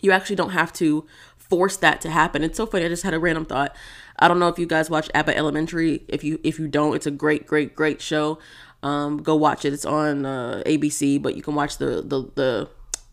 you 0.00 0.12
actually 0.12 0.36
don't 0.36 0.50
have 0.50 0.72
to 0.74 1.06
force 1.36 1.76
that 1.78 2.00
to 2.02 2.10
happen. 2.10 2.42
It's 2.42 2.56
so 2.56 2.66
funny 2.66 2.84
i 2.84 2.88
just 2.88 3.02
had 3.02 3.14
a 3.14 3.18
random 3.18 3.44
thought. 3.44 3.74
I 4.18 4.28
don't 4.28 4.38
know 4.38 4.48
if 4.48 4.58
you 4.58 4.66
guys 4.66 4.90
watch 4.90 5.10
abbott 5.14 5.36
elementary. 5.36 6.04
If 6.08 6.24
you 6.24 6.40
if 6.42 6.58
you 6.58 6.68
don't 6.68 6.94
it's 6.94 7.06
a 7.06 7.10
great 7.10 7.46
great 7.46 7.74
great 7.74 8.00
show. 8.00 8.38
Um 8.82 9.22
go 9.22 9.36
watch 9.36 9.64
it. 9.64 9.72
It's 9.72 9.84
on 9.84 10.26
uh, 10.26 10.62
abc 10.66 11.22
but 11.22 11.36
you 11.36 11.42
can 11.42 11.54
watch 11.54 11.78
the 11.78 12.02
the 12.02 12.30
the 12.34 12.68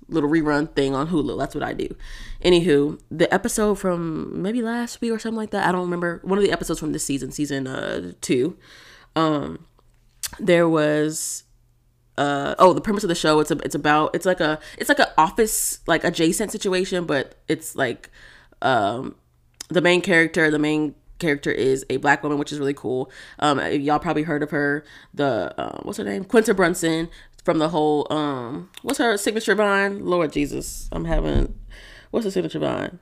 little 0.08 0.30
rerun 0.30 0.74
thing 0.76 0.96
on 0.96 1.10
hulu. 1.10 1.38
That's 1.38 1.54
what 1.54 1.64
i 1.64 1.74
do. 1.74 1.96
Anywho 2.44 3.00
the 3.12 3.32
episode 3.34 3.76
from 3.76 4.42
maybe 4.42 4.62
last 4.62 5.02
week 5.02 5.12
or 5.12 5.20
something 5.20 5.38
like 5.38 5.52
that 5.52 5.68
i 5.68 5.72
don't 5.72 5.82
remember 5.82 6.20
one 6.24 6.38
of 6.38 6.44
the 6.44 6.52
episodes 6.52 6.80
from 6.80 6.94
this 6.94 7.04
season 7.04 7.32
season 7.32 7.68
uh 7.68 8.14
two 8.22 8.58
um, 9.20 9.66
there 10.40 10.68
was 10.68 11.44
uh, 12.18 12.56
oh 12.60 12.74
the 12.74 12.82
premise 12.82 13.04
of 13.04 13.08
the 13.08 13.16
show 13.16 13.40
it's 13.40 13.52
a, 13.52 13.58
it's 13.64 13.76
about 13.76 14.14
it's 14.16 14.26
like 14.26 14.40
a 14.40 14.60
it's 14.78 14.90
like 14.90 15.00
an 15.00 15.08
office 15.18 15.80
like 15.88 16.04
adjacent 16.04 16.52
situation 16.52 17.06
but 17.06 17.36
it's 17.48 17.76
like 17.76 18.10
um 18.62 19.16
the 19.70 19.82
main 19.82 20.02
character 20.02 20.52
the 20.52 20.60
main 20.60 20.96
character 21.18 21.52
is 21.52 21.86
a 21.90 21.98
black 21.98 22.24
woman 22.24 22.38
which 22.38 22.52
is 22.52 22.60
really 22.60 22.74
cool. 22.74 23.12
Um 23.40 23.60
y'all 23.74 24.00
probably 24.00 24.24
heard 24.24 24.42
of 24.42 24.52
her. 24.52 24.86
The 25.14 25.54
uh, 25.58 25.82
what's 25.84 25.98
her 25.98 26.04
name? 26.04 26.24
Quinta 26.24 26.54
brunson 26.54 27.10
from 27.44 27.60
the 27.60 27.70
whole 27.70 28.08
um 28.12 28.70
what's 28.82 29.00
her 29.00 29.18
signature 29.18 29.56
vine? 29.56 30.06
Lord 30.06 30.32
jesus 30.34 30.90
i'm 30.92 31.06
having 31.06 31.56
what's 32.12 32.26
the 32.26 32.32
signature 32.32 32.60
vine? 32.60 33.00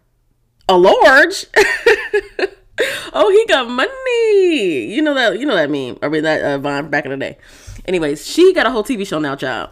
A 0.69 0.77
large 0.77 1.45
oh, 3.13 3.31
he 3.31 3.45
got 3.47 3.69
money. 3.69 4.93
You 4.93 5.01
know 5.01 5.13
that. 5.13 5.39
You 5.39 5.45
know 5.45 5.55
that 5.55 5.69
meme. 5.69 5.97
I 6.01 6.09
mean 6.09 6.23
that 6.23 6.41
uh, 6.41 6.57
Vine 6.57 6.89
back 6.89 7.05
in 7.05 7.11
the 7.11 7.17
day. 7.17 7.37
Anyways, 7.85 8.25
she 8.25 8.53
got 8.53 8.67
a 8.67 8.71
whole 8.71 8.83
TV 8.83 9.07
show 9.07 9.19
now, 9.19 9.35
child, 9.35 9.69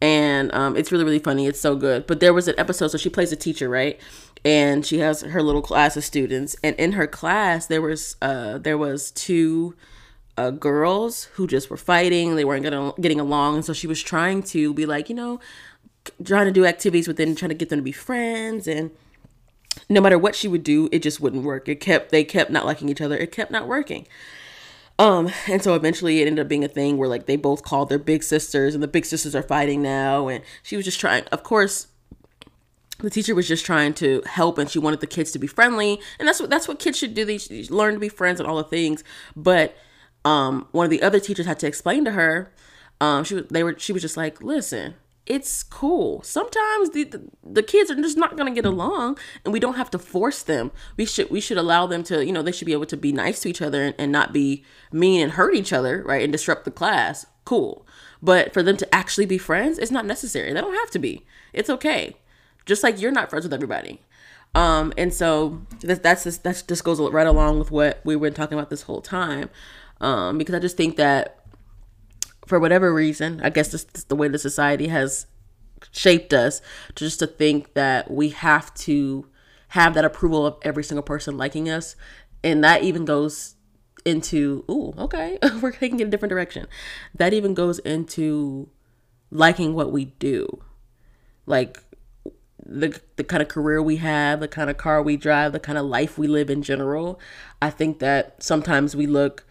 and 0.00 0.52
um, 0.54 0.76
it's 0.76 0.92
really 0.92 1.04
really 1.04 1.18
funny. 1.18 1.46
It's 1.46 1.60
so 1.60 1.76
good. 1.76 2.06
But 2.06 2.20
there 2.20 2.34
was 2.34 2.46
an 2.48 2.54
episode, 2.58 2.88
so 2.88 2.98
she 2.98 3.08
plays 3.10 3.32
a 3.32 3.36
teacher, 3.36 3.68
right? 3.68 4.00
And 4.44 4.84
she 4.84 4.98
has 4.98 5.22
her 5.22 5.42
little 5.42 5.62
class 5.62 5.96
of 5.96 6.04
students, 6.04 6.54
and 6.62 6.76
in 6.76 6.92
her 6.92 7.06
class 7.06 7.66
there 7.66 7.82
was 7.82 8.16
uh 8.22 8.58
there 8.58 8.78
was 8.78 9.10
two 9.10 9.74
uh, 10.36 10.50
girls 10.50 11.24
who 11.34 11.46
just 11.46 11.70
were 11.70 11.76
fighting. 11.76 12.36
They 12.36 12.44
weren't 12.44 12.62
getting 12.62 12.92
getting 13.00 13.20
along, 13.20 13.56
and 13.56 13.64
so 13.64 13.72
she 13.72 13.86
was 13.86 14.02
trying 14.02 14.42
to 14.44 14.74
be 14.74 14.86
like, 14.86 15.08
you 15.08 15.14
know, 15.14 15.40
trying 16.24 16.46
to 16.46 16.52
do 16.52 16.66
activities 16.66 17.08
with 17.08 17.16
them, 17.16 17.34
trying 17.34 17.50
to 17.50 17.54
get 17.54 17.68
them 17.68 17.78
to 17.78 17.82
be 17.82 17.92
friends, 17.92 18.68
and 18.68 18.90
no 19.88 20.00
matter 20.00 20.18
what 20.18 20.34
she 20.34 20.48
would 20.48 20.62
do, 20.62 20.88
it 20.92 21.02
just 21.02 21.20
wouldn't 21.20 21.44
work. 21.44 21.68
It 21.68 21.80
kept 21.80 22.10
they 22.10 22.24
kept 22.24 22.50
not 22.50 22.66
liking 22.66 22.88
each 22.88 23.00
other. 23.00 23.16
It 23.16 23.32
kept 23.32 23.50
not 23.50 23.66
working. 23.66 24.06
Um, 24.98 25.30
and 25.48 25.62
so 25.62 25.74
eventually 25.74 26.20
it 26.20 26.26
ended 26.26 26.44
up 26.44 26.48
being 26.48 26.64
a 26.64 26.68
thing 26.68 26.98
where 26.98 27.08
like 27.08 27.26
they 27.26 27.36
both 27.36 27.64
called 27.64 27.88
their 27.88 27.98
big 27.98 28.22
sisters 28.22 28.74
and 28.74 28.82
the 28.82 28.88
big 28.88 29.04
sisters 29.04 29.34
are 29.34 29.42
fighting 29.42 29.82
now 29.82 30.28
and 30.28 30.44
she 30.62 30.76
was 30.76 30.84
just 30.84 31.00
trying 31.00 31.24
of 31.32 31.42
course 31.42 31.88
the 33.00 33.10
teacher 33.10 33.34
was 33.34 33.48
just 33.48 33.66
trying 33.66 33.92
to 33.94 34.22
help 34.24 34.56
and 34.56 34.70
she 34.70 34.78
wanted 34.78 35.00
the 35.00 35.06
kids 35.08 35.32
to 35.32 35.38
be 35.40 35.48
friendly 35.48 36.00
and 36.20 36.28
that's 36.28 36.38
what 36.40 36.48
that's 36.48 36.68
what 36.68 36.78
kids 36.78 36.96
should 36.96 37.12
do 37.12 37.24
they 37.24 37.38
should 37.38 37.72
learn 37.72 37.94
to 37.94 38.00
be 38.00 38.08
friends 38.08 38.38
and 38.38 38.48
all 38.48 38.56
the 38.56 38.62
things 38.62 39.02
but 39.34 39.76
um 40.24 40.68
one 40.70 40.84
of 40.84 40.90
the 40.90 41.02
other 41.02 41.18
teachers 41.18 41.44
had 41.44 41.58
to 41.58 41.66
explain 41.66 42.04
to 42.04 42.12
her 42.12 42.52
um 43.00 43.24
she 43.24 43.34
was 43.34 43.46
they 43.46 43.64
were 43.64 43.76
she 43.76 43.92
was 43.92 44.00
just 44.00 44.16
like 44.16 44.40
listen 44.40 44.94
it's 45.26 45.62
cool. 45.62 46.22
Sometimes 46.22 46.90
the, 46.90 47.04
the, 47.04 47.22
the 47.42 47.62
kids 47.62 47.90
are 47.90 47.94
just 47.94 48.18
not 48.18 48.36
going 48.36 48.52
to 48.52 48.54
get 48.54 48.66
along 48.68 49.18
and 49.44 49.52
we 49.52 49.60
don't 49.60 49.76
have 49.76 49.90
to 49.92 49.98
force 49.98 50.42
them. 50.42 50.70
We 50.96 51.06
should 51.06 51.30
we 51.30 51.40
should 51.40 51.56
allow 51.56 51.86
them 51.86 52.02
to, 52.04 52.24
you 52.24 52.32
know, 52.32 52.42
they 52.42 52.52
should 52.52 52.66
be 52.66 52.74
able 52.74 52.86
to 52.86 52.96
be 52.96 53.12
nice 53.12 53.40
to 53.40 53.48
each 53.48 53.62
other 53.62 53.82
and, 53.82 53.94
and 53.98 54.12
not 54.12 54.34
be 54.34 54.64
mean 54.92 55.22
and 55.22 55.32
hurt 55.32 55.54
each 55.54 55.72
other, 55.72 56.02
right? 56.04 56.22
And 56.22 56.32
disrupt 56.32 56.66
the 56.66 56.70
class. 56.70 57.24
Cool. 57.46 57.86
But 58.22 58.52
for 58.52 58.62
them 58.62 58.76
to 58.76 58.94
actually 58.94 59.26
be 59.26 59.38
friends, 59.38 59.78
it's 59.78 59.90
not 59.90 60.06
necessary. 60.06 60.52
They 60.52 60.60
don't 60.60 60.74
have 60.74 60.90
to 60.90 60.98
be. 60.98 61.24
It's 61.52 61.70
okay. 61.70 62.16
Just 62.66 62.82
like 62.82 63.00
you're 63.00 63.10
not 63.10 63.30
friends 63.30 63.44
with 63.44 63.54
everybody. 63.54 64.02
Um, 64.54 64.92
and 64.96 65.12
so 65.12 65.62
that, 65.80 66.02
that's 66.02 66.24
just, 66.24 66.44
that 66.44 66.62
just 66.68 66.84
goes 66.84 67.00
right 67.00 67.26
along 67.26 67.58
with 67.58 67.70
what 67.70 68.00
we 68.04 68.14
were 68.14 68.30
talking 68.30 68.56
about 68.56 68.70
this 68.70 68.82
whole 68.82 69.02
time. 69.02 69.50
Um, 70.00 70.38
because 70.38 70.54
I 70.54 70.58
just 70.58 70.76
think 70.76 70.96
that 70.96 71.43
for 72.46 72.58
whatever 72.58 72.92
reason, 72.92 73.40
I 73.42 73.50
guess 73.50 73.68
this 73.68 73.86
is 73.94 74.04
the 74.04 74.16
way 74.16 74.28
the 74.28 74.38
society 74.38 74.88
has 74.88 75.26
shaped 75.92 76.32
us 76.32 76.60
to 76.94 77.04
just 77.04 77.18
to 77.20 77.26
think 77.26 77.74
that 77.74 78.10
we 78.10 78.30
have 78.30 78.72
to 78.74 79.26
have 79.68 79.94
that 79.94 80.04
approval 80.04 80.46
of 80.46 80.56
every 80.62 80.84
single 80.84 81.02
person 81.02 81.36
liking 81.36 81.68
us. 81.68 81.96
And 82.42 82.62
that 82.62 82.82
even 82.82 83.04
goes 83.04 83.56
into, 84.04 84.64
ooh, 84.70 84.94
okay, 84.98 85.38
we're 85.60 85.72
taking 85.72 86.00
it 86.00 86.06
a 86.06 86.10
different 86.10 86.30
direction. 86.30 86.66
That 87.14 87.32
even 87.32 87.54
goes 87.54 87.78
into 87.80 88.68
liking 89.30 89.74
what 89.74 89.92
we 89.92 90.06
do. 90.06 90.62
Like 91.46 91.82
the 92.64 92.98
the 93.16 93.24
kind 93.24 93.42
of 93.42 93.48
career 93.48 93.82
we 93.82 93.96
have, 93.96 94.40
the 94.40 94.48
kind 94.48 94.70
of 94.70 94.76
car 94.76 95.02
we 95.02 95.16
drive, 95.16 95.52
the 95.52 95.60
kind 95.60 95.76
of 95.76 95.84
life 95.84 96.16
we 96.16 96.26
live 96.26 96.50
in 96.50 96.62
general, 96.62 97.20
I 97.60 97.70
think 97.70 97.98
that 97.98 98.42
sometimes 98.42 98.96
we 98.96 99.06
look 99.06 99.44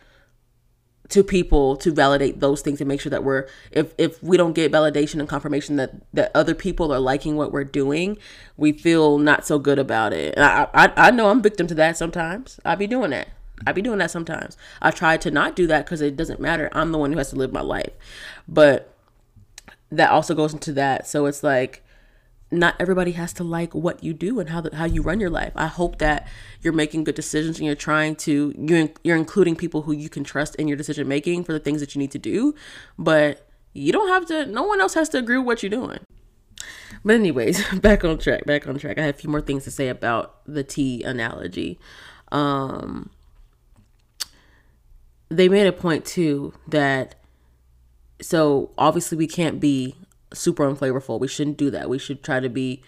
to 1.09 1.23
people 1.23 1.75
to 1.77 1.91
validate 1.91 2.39
those 2.39 2.61
things 2.61 2.79
and 2.79 2.87
make 2.87 3.01
sure 3.01 3.09
that 3.09 3.23
we're 3.23 3.47
if 3.71 3.93
if 3.97 4.21
we 4.23 4.37
don't 4.37 4.53
get 4.53 4.71
validation 4.71 5.19
and 5.19 5.27
confirmation 5.27 5.75
that 5.75 5.91
that 6.13 6.31
other 6.33 6.55
people 6.55 6.93
are 6.93 6.99
liking 6.99 7.35
what 7.35 7.51
we're 7.51 7.63
doing 7.63 8.17
we 8.57 8.71
feel 8.71 9.17
not 9.17 9.45
so 9.45 9.59
good 9.59 9.79
about 9.79 10.13
it. 10.13 10.33
And 10.35 10.45
i 10.45 10.67
i, 10.73 10.93
I 10.95 11.11
know 11.11 11.29
i'm 11.29 11.41
victim 11.41 11.67
to 11.67 11.75
that 11.75 11.97
sometimes. 11.97 12.59
I 12.63 12.75
be 12.75 12.87
doing 12.87 13.11
that. 13.11 13.27
I 13.65 13.71
be 13.71 13.81
doing 13.81 13.99
that 13.99 14.11
sometimes. 14.11 14.57
I 14.81 14.91
try 14.91 15.17
to 15.17 15.31
not 15.31 15.55
do 15.55 15.67
that 15.67 15.85
because 15.85 16.01
it 16.01 16.15
doesn't 16.15 16.39
matter. 16.39 16.69
I'm 16.73 16.91
the 16.91 16.97
one 16.97 17.11
who 17.11 17.17
has 17.17 17.29
to 17.29 17.35
live 17.35 17.53
my 17.53 17.61
life. 17.61 17.93
But 18.47 18.93
that 19.91 20.09
also 20.09 20.33
goes 20.35 20.53
into 20.53 20.73
that. 20.73 21.07
So 21.07 21.25
it's 21.27 21.43
like 21.43 21.82
not 22.53 22.75
everybody 22.79 23.11
has 23.13 23.33
to 23.33 23.43
like 23.43 23.73
what 23.73 24.03
you 24.03 24.13
do 24.13 24.39
and 24.39 24.49
how 24.49 24.61
the, 24.61 24.75
how 24.75 24.85
you 24.85 25.01
run 25.01 25.19
your 25.19 25.29
life. 25.29 25.51
I 25.55 25.67
hope 25.67 25.97
that 25.99 26.27
you're 26.61 26.73
making 26.73 27.03
good 27.03 27.15
decisions 27.15 27.57
and 27.57 27.65
you're 27.65 27.75
trying 27.75 28.15
to 28.17 28.53
you're 28.57 28.89
you're 29.03 29.17
including 29.17 29.55
people 29.55 29.83
who 29.83 29.91
you 29.91 30.09
can 30.09 30.23
trust 30.23 30.55
in 30.55 30.67
your 30.67 30.77
decision 30.77 31.07
making 31.07 31.43
for 31.43 31.53
the 31.53 31.59
things 31.59 31.79
that 31.81 31.95
you 31.95 31.99
need 31.99 32.11
to 32.11 32.19
do, 32.19 32.53
but 32.97 33.47
you 33.73 33.91
don't 33.91 34.07
have 34.07 34.25
to 34.27 34.45
no 34.45 34.63
one 34.63 34.79
else 34.79 34.93
has 34.93 35.09
to 35.09 35.17
agree 35.17 35.37
with 35.37 35.47
what 35.47 35.63
you're 35.63 35.69
doing. 35.69 35.99
But 37.03 37.15
anyways, 37.15 37.63
back 37.79 38.03
on 38.05 38.17
track, 38.17 38.45
back 38.45 38.67
on 38.67 38.77
track. 38.77 38.97
I 38.97 39.01
have 39.03 39.15
a 39.15 39.17
few 39.17 39.29
more 39.29 39.41
things 39.41 39.63
to 39.65 39.71
say 39.71 39.89
about 39.89 40.41
the 40.45 40.63
tea 40.63 41.03
analogy. 41.03 41.79
Um 42.31 43.09
they 45.29 45.49
made 45.49 45.67
a 45.67 45.73
point 45.73 46.05
too 46.05 46.53
that 46.67 47.15
so 48.21 48.71
obviously 48.77 49.17
we 49.17 49.27
can't 49.27 49.59
be 49.59 49.95
super 50.33 50.65
unflavorful. 50.65 51.19
We 51.19 51.27
shouldn't 51.27 51.57
do 51.57 51.69
that. 51.71 51.89
We 51.89 51.99
should 51.99 52.23
try 52.23 52.39
to 52.39 52.49
be 52.49 52.81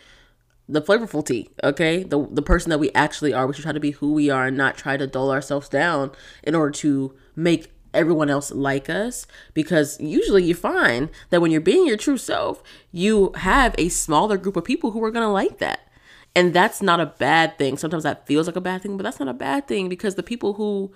the 0.67 0.81
flavorful 0.81 1.25
tea, 1.25 1.49
okay? 1.63 2.03
The 2.03 2.27
the 2.31 2.41
person 2.41 2.69
that 2.71 2.79
we 2.79 2.91
actually 2.93 3.33
are. 3.33 3.45
We 3.45 3.53
should 3.53 3.63
try 3.63 3.71
to 3.71 3.79
be 3.79 3.91
who 3.91 4.13
we 4.13 4.29
are 4.29 4.47
and 4.47 4.57
not 4.57 4.77
try 4.77 4.97
to 4.97 5.07
dull 5.07 5.31
ourselves 5.31 5.69
down 5.69 6.11
in 6.43 6.55
order 6.55 6.71
to 6.71 7.15
make 7.35 7.71
everyone 7.93 8.29
else 8.29 8.51
like 8.51 8.89
us 8.89 9.25
because 9.53 9.99
usually 10.01 10.43
you 10.43 10.53
find 10.53 11.09
that 11.29 11.41
when 11.41 11.49
you're 11.49 11.61
being 11.61 11.87
your 11.87 11.97
true 11.97 12.17
self, 12.17 12.61
you 12.91 13.31
have 13.35 13.73
a 13.77 13.89
smaller 13.89 14.37
group 14.37 14.57
of 14.57 14.65
people 14.65 14.91
who 14.91 15.03
are 15.03 15.11
going 15.11 15.25
to 15.25 15.31
like 15.31 15.59
that. 15.59 15.79
And 16.35 16.53
that's 16.53 16.81
not 16.81 16.99
a 16.99 17.05
bad 17.05 17.57
thing. 17.57 17.77
Sometimes 17.77 18.03
that 18.03 18.27
feels 18.27 18.47
like 18.47 18.57
a 18.57 18.61
bad 18.61 18.81
thing, 18.81 18.97
but 18.97 19.03
that's 19.03 19.19
not 19.19 19.29
a 19.29 19.33
bad 19.33 19.67
thing 19.67 19.87
because 19.87 20.15
the 20.15 20.23
people 20.23 20.53
who 20.53 20.91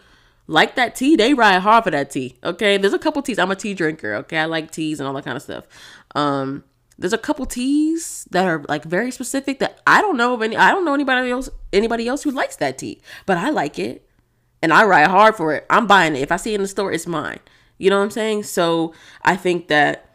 like 0.50 0.76
that 0.76 0.96
tea, 0.96 1.16
they 1.16 1.36
ride 1.36 1.60
hard 1.60 1.84
for 1.84 1.92
that 1.92 2.10
tea. 2.10 2.36
Okay. 2.44 2.78
There's 2.78 2.94
a 2.94 3.00
couple 3.00 3.22
teas. 3.22 3.38
I'm 3.38 3.52
a 3.52 3.56
tea 3.56 3.76
drinker. 3.76 4.16
Okay. 4.16 4.38
I 4.38 4.46
like 4.46 4.72
teas 4.72 5.00
and 5.00 5.08
all 5.08 5.14
that 5.14 5.24
kind 5.24 5.38
of 5.38 5.44
stuff. 5.44 5.66
Um, 6.16 6.64
there's 6.98 7.14
a 7.14 7.20
couple 7.20 7.46
teas 7.46 8.28
that 8.32 8.48
are 8.48 8.66
like 8.68 8.84
very 8.84 9.12
specific 9.12 9.60
that 9.60 9.80
I 9.86 10.02
don't 10.02 10.18
know 10.18 10.34
of 10.34 10.42
any 10.42 10.58
I 10.58 10.72
don't 10.72 10.84
know 10.86 10.94
anybody 10.96 11.30
else 11.30 11.50
anybody 11.72 12.08
else 12.08 12.24
who 12.24 12.32
likes 12.32 12.56
that 12.58 12.80
tea, 12.80 13.00
but 13.28 13.38
I 13.38 13.52
like 13.52 13.78
it. 13.78 14.06
And 14.62 14.74
I 14.74 14.84
ride 14.84 15.08
hard 15.08 15.36
for 15.36 15.54
it. 15.54 15.66
I'm 15.70 15.88
buying 15.88 16.16
it. 16.16 16.22
If 16.22 16.32
I 16.32 16.36
see 16.36 16.52
it 16.52 16.56
in 16.56 16.64
the 16.64 16.68
store, 16.68 16.92
it's 16.92 17.08
mine. 17.08 17.40
You 17.78 17.90
know 17.90 17.98
what 17.98 18.04
I'm 18.04 18.12
saying? 18.12 18.44
So 18.44 18.94
I 19.22 19.38
think 19.38 19.70
that 19.70 20.10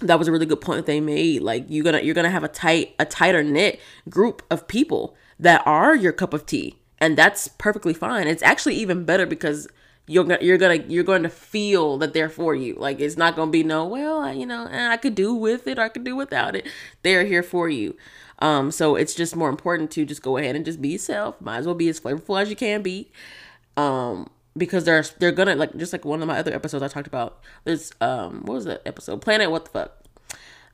that 0.00 0.18
was 0.18 0.26
a 0.26 0.32
really 0.32 0.46
good 0.46 0.60
point 0.60 0.78
that 0.78 0.86
they 0.86 1.00
made. 1.00 1.42
Like 1.42 1.66
you're 1.68 1.84
gonna 1.84 2.00
you're 2.00 2.14
gonna 2.14 2.30
have 2.30 2.42
a 2.42 2.48
tight 2.48 2.94
a 2.98 3.04
tighter 3.04 3.44
knit 3.44 3.78
group 4.08 4.42
of 4.50 4.66
people 4.66 5.14
that 5.38 5.62
are 5.66 5.94
your 5.94 6.12
cup 6.12 6.32
of 6.32 6.46
tea. 6.46 6.78
And 7.02 7.18
that's 7.18 7.48
perfectly 7.48 7.94
fine. 7.94 8.28
It's 8.28 8.44
actually 8.44 8.76
even 8.76 9.04
better 9.04 9.26
because 9.26 9.66
you're 10.06 10.22
gonna 10.22 10.38
you're 10.40 10.56
gonna 10.56 10.84
you're 10.86 11.02
going 11.02 11.24
to 11.24 11.28
feel 11.28 11.98
that 11.98 12.14
they're 12.14 12.28
for 12.28 12.54
you. 12.54 12.76
Like 12.76 13.00
it's 13.00 13.16
not 13.16 13.34
gonna 13.34 13.50
be 13.50 13.64
no, 13.64 13.84
well, 13.88 14.32
you 14.32 14.46
know, 14.46 14.68
I 14.70 14.96
could 14.98 15.16
do 15.16 15.34
with 15.34 15.66
it, 15.66 15.80
or 15.80 15.82
I 15.82 15.88
could 15.88 16.04
do 16.04 16.14
without 16.14 16.54
it. 16.54 16.68
They're 17.02 17.24
here 17.24 17.42
for 17.42 17.68
you. 17.68 17.96
Um, 18.38 18.70
so 18.70 18.94
it's 18.94 19.16
just 19.16 19.34
more 19.34 19.48
important 19.48 19.90
to 19.92 20.04
just 20.04 20.22
go 20.22 20.36
ahead 20.36 20.54
and 20.54 20.64
just 20.64 20.80
be 20.80 20.90
yourself. 20.90 21.40
Might 21.40 21.58
as 21.58 21.66
well 21.66 21.74
be 21.74 21.88
as 21.88 21.98
flavorful 21.98 22.40
as 22.40 22.48
you 22.50 22.54
can 22.54 22.82
be. 22.82 23.10
Um, 23.76 24.30
because 24.56 24.84
they're 24.84 25.04
they're 25.18 25.32
gonna 25.32 25.56
like 25.56 25.76
just 25.76 25.92
like 25.92 26.04
one 26.04 26.22
of 26.22 26.28
my 26.28 26.38
other 26.38 26.54
episodes 26.54 26.84
I 26.84 26.88
talked 26.88 27.08
about. 27.08 27.40
this 27.64 27.90
um 28.00 28.42
what 28.44 28.54
was 28.54 28.64
that 28.66 28.80
episode? 28.86 29.20
Planet 29.22 29.50
What 29.50 29.64
the 29.64 29.70
fuck? 29.72 30.04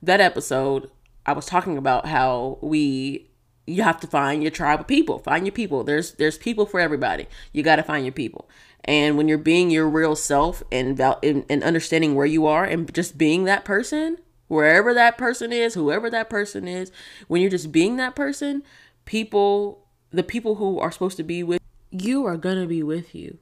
That 0.03 0.21
episode 0.21 0.91
I 1.25 1.33
was 1.33 1.47
talking 1.47 1.79
about 1.79 2.05
how 2.05 2.59
we 2.61 3.28
you 3.69 3.83
have 3.83 4.01
to 4.01 4.07
find 4.07 4.43
your 4.43 4.51
tribe 4.51 4.81
of 4.81 4.87
people. 4.87 5.19
Find 5.19 5.47
your 5.47 5.53
people. 5.53 5.85
There's 5.85 6.13
there's 6.13 6.39
people 6.39 6.67
for 6.67 6.81
everybody. 6.81 7.27
You 7.53 7.63
got 7.63 7.77
to 7.77 7.83
find 7.83 8.05
your 8.05 8.13
people. 8.13 8.49
And 8.85 9.17
when 9.19 9.29
you're 9.29 9.37
being 9.39 9.71
your 9.71 9.89
real 9.89 10.17
self 10.17 10.63
and, 10.73 10.99
and 10.99 11.45
and 11.49 11.63
understanding 11.63 12.15
where 12.15 12.27
you 12.27 12.47
are 12.47 12.65
and 12.65 12.93
just 12.95 13.19
being 13.19 13.45
that 13.45 13.65
person, 13.65 14.19
wherever 14.49 14.95
that 14.95 15.19
person 15.19 15.53
is, 15.53 15.75
whoever 15.75 16.09
that 16.11 16.31
person 16.31 16.67
is, 16.67 16.91
when 17.27 17.43
you're 17.43 17.51
just 17.51 17.71
being 17.71 17.97
that 17.97 18.17
person, 18.17 18.63
people 19.05 19.85
the 20.11 20.23
people 20.23 20.55
who 20.55 20.79
are 20.79 20.91
supposed 20.91 21.19
to 21.19 21.23
be 21.23 21.43
with 21.43 21.61
you 21.91 22.25
are 22.25 22.39
going 22.39 22.61
to 22.61 22.67
be 22.67 22.83
with 22.83 23.15
you. 23.15 23.39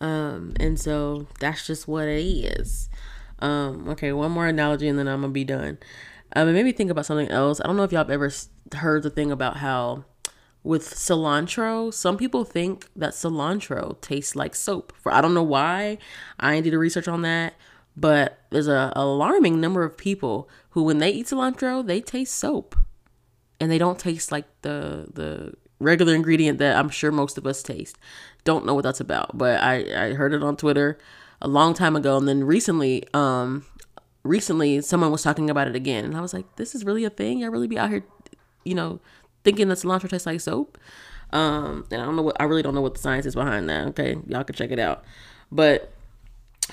Um 0.00 0.52
and 0.60 0.78
so 0.78 1.26
that's 1.40 1.66
just 1.66 1.88
what 1.88 2.06
it 2.06 2.20
is. 2.20 2.90
Um 3.38 3.88
okay, 3.88 4.12
one 4.12 4.32
more 4.32 4.46
analogy 4.46 4.88
and 4.88 4.98
then 4.98 5.08
I'm 5.08 5.22
going 5.22 5.30
to 5.30 5.34
be 5.34 5.44
done. 5.44 5.78
Um, 6.34 6.48
it 6.48 6.52
made 6.52 6.64
me 6.64 6.72
think 6.72 6.90
about 6.90 7.06
something 7.06 7.28
else. 7.28 7.60
I 7.60 7.66
don't 7.66 7.76
know 7.76 7.84
if 7.84 7.92
y'all 7.92 8.00
have 8.00 8.10
ever 8.10 8.30
heard 8.74 9.02
the 9.02 9.10
thing 9.10 9.30
about 9.30 9.58
how 9.58 10.04
with 10.62 10.90
cilantro, 10.90 11.92
some 11.92 12.16
people 12.16 12.44
think 12.44 12.86
that 12.96 13.12
cilantro 13.12 14.00
tastes 14.00 14.36
like 14.36 14.54
soap. 14.54 14.92
For 14.98 15.12
I 15.12 15.20
don't 15.20 15.34
know 15.34 15.42
why. 15.42 15.98
I 16.38 16.60
did 16.60 16.74
a 16.74 16.78
research 16.78 17.08
on 17.08 17.22
that, 17.22 17.54
but 17.96 18.38
there's 18.50 18.68
a 18.68 18.92
alarming 18.94 19.60
number 19.60 19.82
of 19.82 19.96
people 19.96 20.48
who, 20.70 20.82
when 20.82 20.98
they 20.98 21.10
eat 21.10 21.26
cilantro, 21.26 21.86
they 21.86 22.00
taste 22.00 22.34
soap, 22.34 22.76
and 23.60 23.70
they 23.70 23.78
don't 23.78 23.98
taste 23.98 24.30
like 24.30 24.44
the 24.62 25.08
the 25.12 25.54
regular 25.80 26.14
ingredient 26.14 26.58
that 26.58 26.76
I'm 26.76 26.90
sure 26.90 27.12
most 27.12 27.38
of 27.38 27.46
us 27.46 27.62
taste. 27.62 27.96
Don't 28.44 28.66
know 28.66 28.74
what 28.74 28.82
that's 28.82 29.00
about, 29.00 29.38
but 29.38 29.60
I 29.62 30.08
I 30.08 30.12
heard 30.14 30.34
it 30.34 30.42
on 30.42 30.56
Twitter 30.56 30.98
a 31.40 31.48
long 31.48 31.72
time 31.72 31.96
ago, 31.96 32.16
and 32.16 32.28
then 32.28 32.44
recently, 32.44 33.04
um, 33.14 33.64
recently 34.28 34.80
someone 34.80 35.10
was 35.10 35.22
talking 35.22 35.50
about 35.50 35.68
it 35.68 35.74
again. 35.74 36.04
And 36.04 36.16
i 36.16 36.20
was 36.20 36.32
like 36.32 36.56
this 36.56 36.74
is 36.74 36.84
really 36.84 37.04
a 37.04 37.10
thing? 37.10 37.42
I 37.42 37.46
really 37.46 37.66
be 37.66 37.78
out 37.78 37.90
here 37.90 38.04
you 38.64 38.74
know 38.74 39.00
thinking 39.44 39.68
that 39.68 39.78
cilantro 39.78 40.08
tastes 40.08 40.26
like 40.26 40.40
soap? 40.40 40.78
Um 41.32 41.86
and 41.90 42.00
i 42.00 42.04
don't 42.04 42.16
know 42.16 42.22
what 42.22 42.40
i 42.40 42.44
really 42.44 42.62
don't 42.62 42.74
know 42.74 42.80
what 42.80 42.94
the 42.94 43.00
science 43.00 43.26
is 43.26 43.34
behind 43.34 43.68
that 43.68 43.88
okay? 43.88 44.16
Y'all 44.26 44.44
can 44.44 44.54
check 44.54 44.70
it 44.70 44.78
out. 44.78 45.04
But 45.50 45.92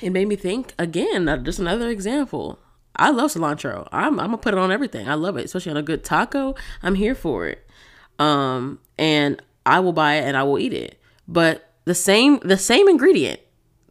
it 0.02 0.10
made 0.12 0.28
me 0.28 0.36
think 0.36 0.74
again 0.78 1.26
just 1.44 1.60
another 1.60 1.90
example. 1.90 2.60
I 2.98 3.10
love 3.10 3.32
cilantro. 3.32 3.90
I'm, 3.92 4.20
I'm 4.22 4.28
gonna 4.28 4.38
put 4.38 4.54
it 4.54 4.58
on 4.58 4.72
everything. 4.72 5.10
I 5.10 5.16
love 5.16 5.38
it 5.38 5.46
especially 5.46 5.72
on 5.72 5.78
a 5.78 5.84
good 5.84 6.04
taco. 6.04 6.56
I'm 6.84 6.96
here 6.96 7.16
for 7.16 7.48
it. 7.48 7.66
Um 8.20 8.80
and 8.98 9.42
i 9.66 9.80
will 9.80 9.94
buy 9.94 10.16
it 10.16 10.24
and 10.24 10.38
i 10.38 10.44
will 10.44 10.60
eat 10.60 10.74
it. 10.74 11.00
But 11.28 11.70
the 11.86 11.96
same 11.96 12.40
the 12.40 12.58
same 12.58 12.90
ingredient 12.90 13.40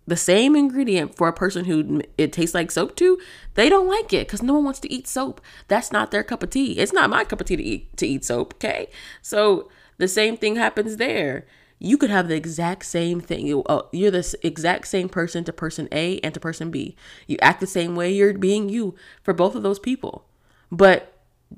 the 0.06 0.16
same 0.16 0.54
ingredient 0.54 1.16
for 1.16 1.28
a 1.28 1.32
person 1.32 1.64
who 1.64 2.02
it 2.18 2.32
tastes 2.32 2.54
like 2.54 2.70
soap 2.70 2.94
to, 2.96 3.18
they 3.54 3.68
don't 3.68 3.88
like 3.88 4.12
it 4.12 4.26
because 4.26 4.42
no 4.42 4.54
one 4.54 4.64
wants 4.64 4.80
to 4.80 4.92
eat 4.92 5.06
soap. 5.06 5.40
That's 5.68 5.92
not 5.92 6.10
their 6.10 6.22
cup 6.22 6.42
of 6.42 6.50
tea. 6.50 6.78
It's 6.78 6.92
not 6.92 7.10
my 7.10 7.24
cup 7.24 7.40
of 7.40 7.46
tea 7.46 7.56
to 7.56 7.62
eat 7.62 7.96
to 7.96 8.06
eat 8.06 8.24
soap. 8.24 8.54
Okay, 8.54 8.88
so 9.22 9.70
the 9.98 10.08
same 10.08 10.36
thing 10.36 10.56
happens 10.56 10.96
there. 10.96 11.46
You 11.78 11.98
could 11.98 12.10
have 12.10 12.28
the 12.28 12.36
exact 12.36 12.84
same 12.86 13.20
thing. 13.20 13.46
You, 13.46 13.62
uh, 13.64 13.82
you're 13.92 14.10
the 14.10 14.34
exact 14.42 14.86
same 14.86 15.08
person 15.08 15.44
to 15.44 15.52
person 15.52 15.88
A 15.92 16.18
and 16.20 16.32
to 16.32 16.40
person 16.40 16.70
B. 16.70 16.96
You 17.26 17.36
act 17.42 17.60
the 17.60 17.66
same 17.66 17.96
way. 17.96 18.12
You're 18.12 18.32
being 18.34 18.68
you 18.68 18.94
for 19.22 19.34
both 19.34 19.54
of 19.54 19.62
those 19.62 19.78
people. 19.78 20.24
But 20.70 21.12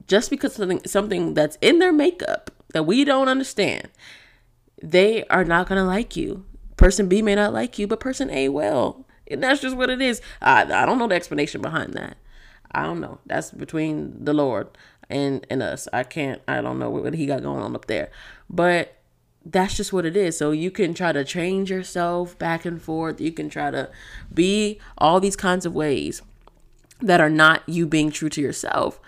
just 0.06 0.30
because 0.30 0.54
something 0.54 0.80
something 0.87 1.35
that's 1.35 1.59
in 1.61 1.78
their 1.78 1.92
makeup 1.92 2.50
that 2.72 2.85
we 2.85 3.04
don't 3.04 3.28
understand, 3.28 3.88
they 4.82 5.24
are 5.24 5.44
not 5.44 5.68
gonna 5.68 5.85
like 5.85 6.16
you. 6.16 6.44
Person 6.76 7.08
B 7.08 7.22
may 7.22 7.34
not 7.34 7.52
like 7.52 7.78
you, 7.78 7.86
but 7.86 8.00
person 8.00 8.30
A 8.30 8.48
will. 8.48 9.06
And 9.28 9.42
that's 9.42 9.60
just 9.60 9.76
what 9.76 9.90
it 9.90 10.00
is. 10.00 10.20
I, 10.40 10.62
I 10.62 10.86
don't 10.86 10.98
know 10.98 11.08
the 11.08 11.14
explanation 11.14 11.60
behind 11.60 11.94
that. 11.94 12.16
I 12.72 12.82
don't 12.82 13.00
know. 13.00 13.18
That's 13.26 13.50
between 13.50 14.24
the 14.24 14.34
Lord 14.34 14.68
and 15.08 15.46
and 15.50 15.62
us. 15.62 15.88
I 15.92 16.02
can't. 16.02 16.42
I 16.46 16.60
don't 16.60 16.78
know 16.78 16.90
what 16.90 17.14
he 17.14 17.26
got 17.26 17.42
going 17.42 17.62
on 17.62 17.74
up 17.74 17.86
there. 17.86 18.10
But 18.50 18.96
that's 19.44 19.76
just 19.76 19.92
what 19.92 20.04
it 20.04 20.16
is. 20.16 20.36
So 20.36 20.50
you 20.50 20.70
can 20.70 20.92
try 20.92 21.12
to 21.12 21.24
change 21.24 21.70
yourself 21.70 22.38
back 22.38 22.64
and 22.64 22.82
forth. 22.82 23.20
You 23.20 23.32
can 23.32 23.48
try 23.48 23.70
to 23.70 23.90
be 24.32 24.80
all 24.98 25.20
these 25.20 25.36
kinds 25.36 25.64
of 25.64 25.74
ways 25.74 26.22
that 27.00 27.20
are 27.20 27.30
not 27.30 27.62
you 27.68 27.86
being 27.86 28.10
true 28.10 28.28
to 28.30 28.40
yourself. 28.40 29.00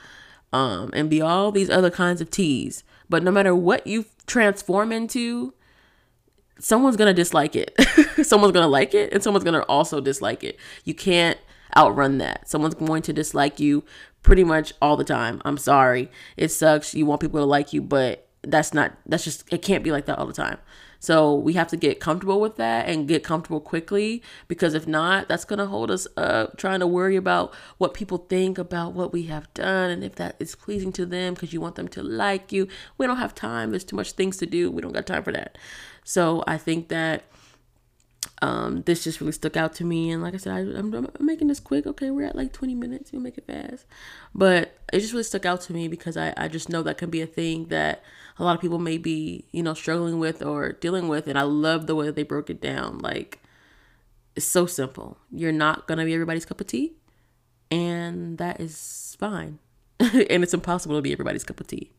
Um, 0.50 0.90
and 0.94 1.10
be 1.10 1.20
all 1.20 1.52
these 1.52 1.68
other 1.68 1.90
kinds 1.90 2.22
of 2.22 2.30
teas. 2.30 2.82
But 3.10 3.22
no 3.22 3.30
matter 3.30 3.54
what 3.54 3.86
you 3.86 4.06
transform 4.26 4.92
into, 4.92 5.52
someone's 6.58 6.96
gonna 6.96 7.14
dislike 7.14 7.56
it. 7.56 7.74
someone's 8.22 8.52
gonna 8.52 8.68
like 8.68 8.94
it, 8.94 9.12
and 9.12 9.22
someone's 9.22 9.44
gonna 9.44 9.60
also 9.62 10.00
dislike 10.00 10.44
it. 10.44 10.58
You 10.84 10.94
can't 10.94 11.38
outrun 11.76 12.18
that. 12.18 12.48
Someone's 12.48 12.74
going 12.74 13.02
to 13.02 13.12
dislike 13.12 13.60
you 13.60 13.84
pretty 14.22 14.44
much 14.44 14.72
all 14.80 14.96
the 14.96 15.04
time. 15.04 15.40
I'm 15.44 15.58
sorry. 15.58 16.10
It 16.36 16.48
sucks. 16.48 16.94
You 16.94 17.06
want 17.06 17.20
people 17.20 17.40
to 17.40 17.46
like 17.46 17.72
you, 17.72 17.82
but 17.82 18.28
that's 18.42 18.72
not 18.72 18.92
that's 19.06 19.24
just 19.24 19.52
it 19.52 19.62
can't 19.62 19.84
be 19.84 19.92
like 19.92 20.06
that 20.06 20.18
all 20.18 20.26
the 20.26 20.32
time. 20.32 20.58
So 21.00 21.34
we 21.34 21.52
have 21.52 21.68
to 21.68 21.76
get 21.76 22.00
comfortable 22.00 22.40
with 22.40 22.56
that 22.56 22.88
and 22.88 23.06
get 23.06 23.22
comfortable 23.22 23.60
quickly 23.60 24.22
because 24.48 24.74
if 24.74 24.86
not, 24.86 25.28
that's 25.28 25.44
going 25.44 25.60
to 25.60 25.66
hold 25.66 25.90
us 25.90 26.08
up 26.16 26.56
trying 26.56 26.80
to 26.80 26.86
worry 26.86 27.16
about 27.16 27.54
what 27.78 27.94
people 27.94 28.18
think 28.18 28.58
about 28.58 28.94
what 28.94 29.12
we 29.12 29.24
have 29.24 29.52
done 29.54 29.90
and 29.90 30.02
if 30.02 30.16
that 30.16 30.34
is 30.38 30.54
pleasing 30.56 30.92
to 30.92 31.06
them 31.06 31.34
because 31.34 31.52
you 31.52 31.60
want 31.60 31.76
them 31.76 31.88
to 31.88 32.02
like 32.02 32.52
you. 32.52 32.66
We 32.96 33.06
don't 33.06 33.18
have 33.18 33.34
time. 33.34 33.70
There's 33.70 33.84
too 33.84 33.96
much 33.96 34.12
things 34.12 34.36
to 34.38 34.46
do. 34.46 34.70
We 34.70 34.82
don't 34.82 34.92
got 34.92 35.06
time 35.06 35.22
for 35.22 35.32
that. 35.32 35.56
So 36.04 36.42
I 36.46 36.58
think 36.58 36.88
that 36.88 37.24
um, 38.40 38.82
this 38.82 39.04
just 39.04 39.20
really 39.20 39.32
stuck 39.32 39.56
out 39.56 39.74
to 39.74 39.84
me. 39.84 40.10
And 40.10 40.22
like 40.22 40.34
I 40.34 40.36
said, 40.36 40.52
I, 40.52 40.60
am 40.60 40.94
I'm 40.94 41.26
making 41.26 41.48
this 41.48 41.60
quick. 41.60 41.86
Okay, 41.86 42.10
we're 42.10 42.26
at 42.26 42.36
like 42.36 42.52
20 42.52 42.74
minutes. 42.74 43.12
We'll 43.12 43.22
make 43.22 43.38
it 43.38 43.46
fast. 43.46 43.86
But 44.34 44.78
it 44.92 45.00
just 45.00 45.12
really 45.12 45.24
stuck 45.24 45.44
out 45.44 45.60
to 45.62 45.72
me 45.72 45.88
because 45.88 46.16
I, 46.16 46.34
I 46.36 46.48
just 46.48 46.68
know 46.68 46.82
that 46.82 46.98
can 46.98 47.10
be 47.10 47.20
a 47.20 47.26
thing 47.26 47.66
that 47.66 48.02
a 48.38 48.44
lot 48.44 48.54
of 48.54 48.60
people 48.60 48.78
may 48.78 48.98
be, 48.98 49.46
you 49.50 49.62
know, 49.62 49.74
struggling 49.74 50.18
with 50.18 50.42
or 50.42 50.72
dealing 50.72 51.08
with. 51.08 51.26
And 51.26 51.38
I 51.38 51.42
love 51.42 51.86
the 51.86 51.94
way 51.94 52.06
that 52.06 52.14
they 52.14 52.22
broke 52.22 52.50
it 52.50 52.60
down. 52.60 52.98
Like, 52.98 53.40
it's 54.36 54.46
so 54.46 54.66
simple. 54.66 55.18
You're 55.32 55.52
not 55.52 55.88
going 55.88 55.98
to 55.98 56.04
be 56.04 56.14
everybody's 56.14 56.46
cup 56.46 56.60
of 56.60 56.68
tea. 56.68 56.92
And 57.70 58.38
that 58.38 58.60
is 58.60 59.16
fine. 59.18 59.58
and 60.00 60.42
it's 60.42 60.54
impossible 60.54 60.96
to 60.96 61.02
be 61.02 61.12
everybody's 61.12 61.44
cup 61.44 61.60
of 61.60 61.66
tea. 61.66 61.90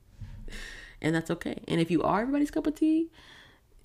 And 1.01 1.13
that's 1.13 1.31
okay. 1.31 1.61
And 1.67 1.79
if 1.79 1.91
you 1.91 2.01
are 2.03 2.21
everybody's 2.21 2.51
cup 2.51 2.67
of 2.67 2.75
tea, 2.75 3.09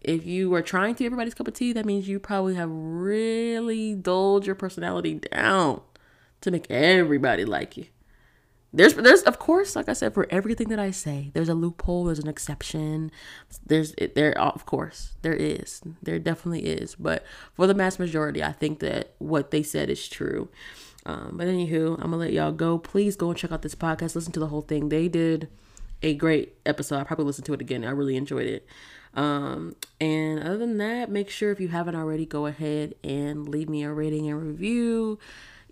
if 0.04 0.26
you 0.26 0.52
are 0.54 0.62
trying 0.62 0.94
to 0.94 0.98
be 1.00 1.06
everybody's 1.06 1.34
cup 1.34 1.48
of 1.48 1.54
tea, 1.54 1.72
that 1.72 1.86
means 1.86 2.08
you 2.08 2.18
probably 2.18 2.54
have 2.54 2.70
really 2.70 3.94
dulled 3.94 4.46
your 4.46 4.54
personality 4.54 5.20
down 5.32 5.80
to 6.40 6.50
make 6.50 6.70
everybody 6.70 7.44
like 7.44 7.76
you. 7.76 7.86
There's, 8.72 8.94
there's, 8.94 9.22
of 9.22 9.38
course, 9.38 9.76
like 9.76 9.88
I 9.88 9.92
said, 9.92 10.14
for 10.14 10.26
everything 10.30 10.68
that 10.68 10.80
I 10.80 10.90
say, 10.90 11.30
there's 11.32 11.48
a 11.48 11.54
loophole, 11.54 12.04
there's 12.06 12.18
an 12.18 12.28
exception. 12.28 13.12
There's, 13.64 13.94
there, 14.16 14.36
of 14.36 14.66
course, 14.66 15.12
there 15.22 15.32
is, 15.32 15.80
there 16.02 16.18
definitely 16.18 16.66
is. 16.66 16.96
But 16.96 17.24
for 17.52 17.68
the 17.68 17.74
mass 17.74 18.00
majority, 18.00 18.42
I 18.42 18.50
think 18.50 18.80
that 18.80 19.14
what 19.18 19.52
they 19.52 19.62
said 19.62 19.90
is 19.90 20.08
true. 20.08 20.48
Um, 21.06 21.34
but 21.34 21.46
anywho, 21.46 21.94
I'm 21.94 22.10
gonna 22.10 22.16
let 22.16 22.32
y'all 22.32 22.50
go. 22.50 22.78
Please 22.78 23.14
go 23.14 23.28
and 23.28 23.38
check 23.38 23.52
out 23.52 23.62
this 23.62 23.74
podcast. 23.74 24.14
Listen 24.14 24.32
to 24.32 24.40
the 24.40 24.48
whole 24.48 24.62
thing. 24.62 24.88
They 24.88 25.06
did 25.06 25.48
a 26.02 26.14
great 26.14 26.54
episode. 26.66 26.98
I 26.98 27.04
probably 27.04 27.26
listen 27.26 27.44
to 27.44 27.54
it 27.54 27.60
again. 27.60 27.84
I 27.84 27.90
really 27.90 28.16
enjoyed 28.16 28.46
it. 28.46 28.66
Um, 29.14 29.76
and 30.00 30.40
other 30.40 30.58
than 30.58 30.78
that, 30.78 31.10
make 31.10 31.30
sure 31.30 31.50
if 31.52 31.60
you 31.60 31.68
haven't 31.68 31.94
already, 31.94 32.26
go 32.26 32.46
ahead 32.46 32.94
and 33.04 33.48
leave 33.48 33.68
me 33.68 33.84
a 33.84 33.92
rating 33.92 34.28
and 34.28 34.42
review. 34.42 35.18